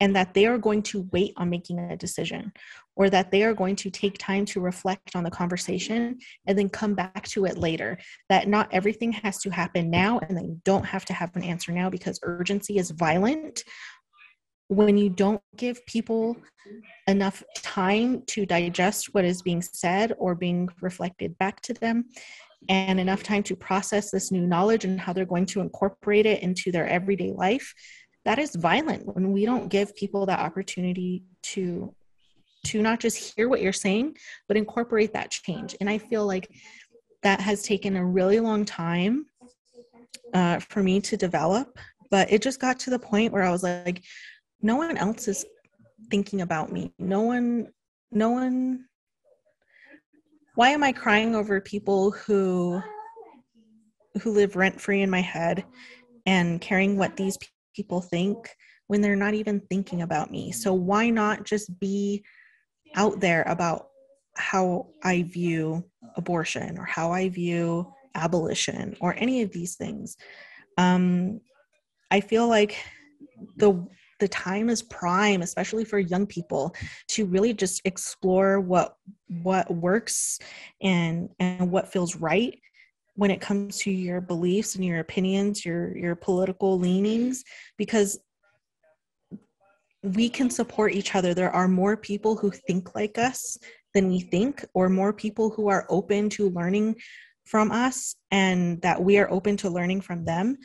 [0.00, 2.54] and that they are going to wait on making a decision
[2.96, 6.70] or that they are going to take time to reflect on the conversation and then
[6.70, 7.98] come back to it later.
[8.30, 11.72] That not everything has to happen now and they don't have to have an answer
[11.72, 13.62] now because urgency is violent
[14.72, 16.36] when you don't give people
[17.06, 22.04] enough time to digest what is being said or being reflected back to them
[22.68, 26.42] and enough time to process this new knowledge and how they're going to incorporate it
[26.42, 27.74] into their everyday life
[28.24, 31.94] that is violent when we don't give people that opportunity to
[32.64, 34.16] to not just hear what you're saying
[34.46, 35.76] but incorporate that change.
[35.80, 36.48] And i feel like
[37.22, 39.26] that has taken a really long time
[40.34, 41.78] uh, for me to develop
[42.10, 44.02] but it just got to the point where i was like
[44.62, 45.44] no one else is
[46.10, 46.92] thinking about me.
[46.98, 47.68] No one
[48.10, 48.84] no one
[50.54, 52.80] why am i crying over people who
[54.20, 55.64] who live rent free in my head
[56.26, 57.38] and caring what these
[57.74, 58.54] people think
[58.86, 60.52] when they're not even thinking about me?
[60.52, 62.22] So why not just be
[62.94, 63.88] out there about
[64.36, 65.84] how i view
[66.16, 70.16] abortion or how i view abolition or any of these things?
[70.76, 71.40] Um
[72.10, 72.76] i feel like
[73.56, 73.86] the
[74.22, 76.74] the time is prime especially for young people
[77.08, 78.96] to really just explore what
[79.42, 80.38] what works
[80.80, 82.58] and and what feels right
[83.16, 87.42] when it comes to your beliefs and your opinions your your political leanings
[87.76, 88.20] because
[90.02, 91.32] we can support each other.
[91.32, 93.56] There are more people who think like us
[93.94, 96.96] than we think, or more people who are open to learning
[97.44, 100.56] from us and that we are open to learning from them.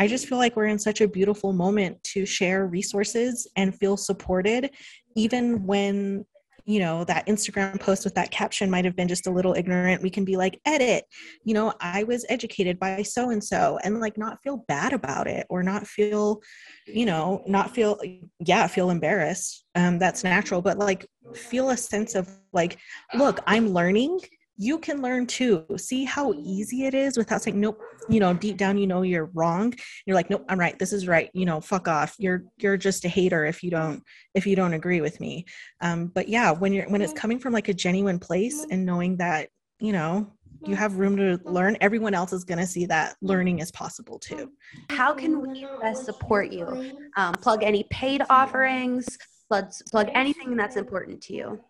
[0.00, 3.98] I just feel like we're in such a beautiful moment to share resources and feel
[3.98, 4.70] supported,
[5.14, 6.24] even when
[6.66, 10.02] you know that instagram post with that caption might have been just a little ignorant.
[10.02, 11.04] We can be like edit
[11.42, 15.26] you know i was educated by so and so and like not feel bad about
[15.26, 16.40] it or not feel
[16.86, 17.98] you know not feel
[18.46, 19.64] yeah feel embarrassed.
[19.74, 22.76] Um that's natural but like feel a sense of like
[23.14, 24.20] look i'm learning
[24.60, 25.64] you can learn too.
[25.78, 27.80] See how easy it is without saying nope.
[28.10, 29.72] You know, deep down you know you're wrong.
[30.04, 30.78] You're like, nope, I'm right.
[30.78, 31.30] This is right.
[31.32, 32.14] You know, fuck off.
[32.18, 34.02] You're you're just a hater if you don't
[34.34, 35.46] if you don't agree with me.
[35.80, 39.16] Um, but yeah, when you're when it's coming from like a genuine place and knowing
[39.16, 39.48] that
[39.78, 40.30] you know
[40.66, 44.18] you have room to learn everyone else is going to see that learning is possible
[44.18, 44.52] too
[44.90, 49.16] how can we best support you um, plug any paid offerings
[49.48, 51.60] plug, plug anything that's important to you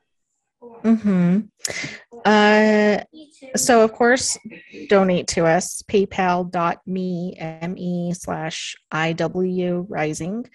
[0.62, 1.40] Mm-hmm.
[2.24, 2.98] Uh,
[3.56, 4.38] so of course,
[4.88, 5.82] donate to us.
[5.82, 7.38] PayPal.me
[7.68, 10.46] me slash IW Rising.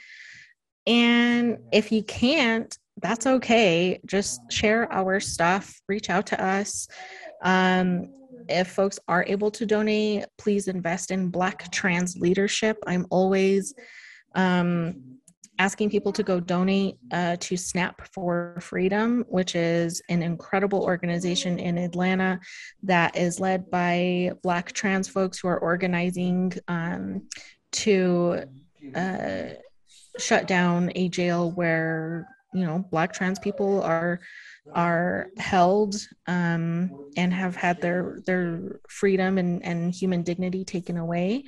[0.88, 4.00] And if you can't, that's okay.
[4.06, 5.82] Just share our stuff.
[5.88, 6.88] Reach out to us.
[7.42, 8.10] Um,
[8.48, 12.78] if folks are able to donate, please invest in Black trans leadership.
[12.86, 13.74] I'm always
[14.36, 15.18] um,
[15.60, 21.60] asking people to go donate uh, to Snap for Freedom, which is an incredible organization
[21.60, 22.40] in Atlanta
[22.84, 27.28] that is led by Black trans folks who are organizing um,
[27.72, 28.44] to
[28.96, 29.44] uh,
[30.18, 34.20] shut down a jail where you know Black trans people are
[34.74, 35.96] are held
[36.28, 41.44] um, and have had their their freedom and, and human dignity taken away.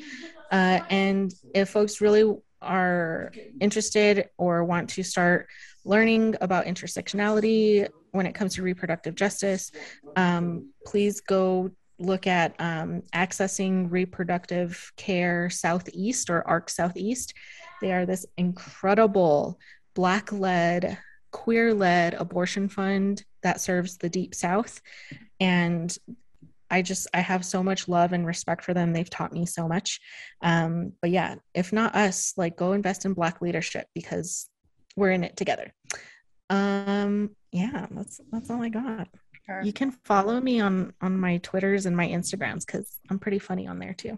[0.51, 5.47] Uh, and if folks really are interested or want to start
[5.85, 9.71] learning about intersectionality when it comes to reproductive justice,
[10.15, 17.33] um, please go look at um, accessing reproductive care southeast or arc southeast.
[17.81, 19.59] They are this incredible
[19.93, 20.97] black led
[21.31, 24.81] queer led abortion fund that serves the deep south.
[25.39, 25.95] And
[26.69, 28.93] I just I have so much love and respect for them.
[28.93, 29.99] They've taught me so much.
[30.41, 34.49] Um, but yeah, if not us, like go invest in Black leadership because
[34.95, 35.73] we're in it together.
[36.49, 39.07] Um, yeah, that's that's all I got.
[39.45, 39.61] Sure.
[39.61, 43.67] You can follow me on on my Twitters and my Instagrams because I'm pretty funny
[43.67, 44.17] on there too.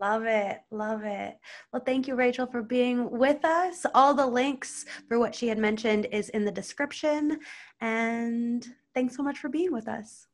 [0.00, 0.60] Love it.
[0.70, 1.38] Love it.
[1.72, 3.86] Well, thank you, Rachel, for being with us.
[3.94, 7.38] All the links for what she had mentioned is in the description.
[7.80, 10.26] And thanks so much for being with us.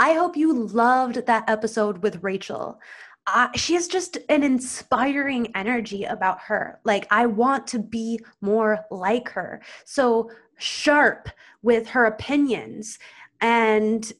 [0.00, 2.80] I hope you loved that episode with Rachel.
[3.26, 6.80] Uh, she has just an inspiring energy about her.
[6.84, 9.60] Like, I want to be more like her.
[9.84, 11.28] So sharp
[11.60, 12.98] with her opinions
[13.42, 14.10] and,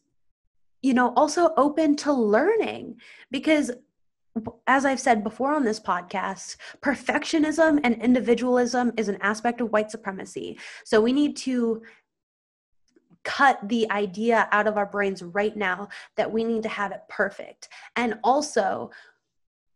[0.82, 3.00] you know, also open to learning
[3.30, 3.70] because
[4.66, 9.90] as I've said before on this podcast, perfectionism and individualism is an aspect of white
[9.90, 10.58] supremacy.
[10.84, 11.82] So we need to
[13.30, 17.02] cut the idea out of our brains right now that we need to have it
[17.08, 17.68] perfect.
[17.94, 18.90] And also,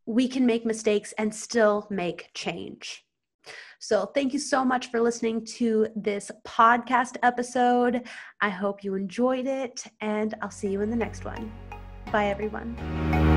[0.07, 3.05] we can make mistakes and still make change.
[3.78, 8.09] So, thank you so much for listening to this podcast episode.
[8.40, 11.52] I hope you enjoyed it, and I'll see you in the next one.
[12.11, 13.34] Bye, everyone.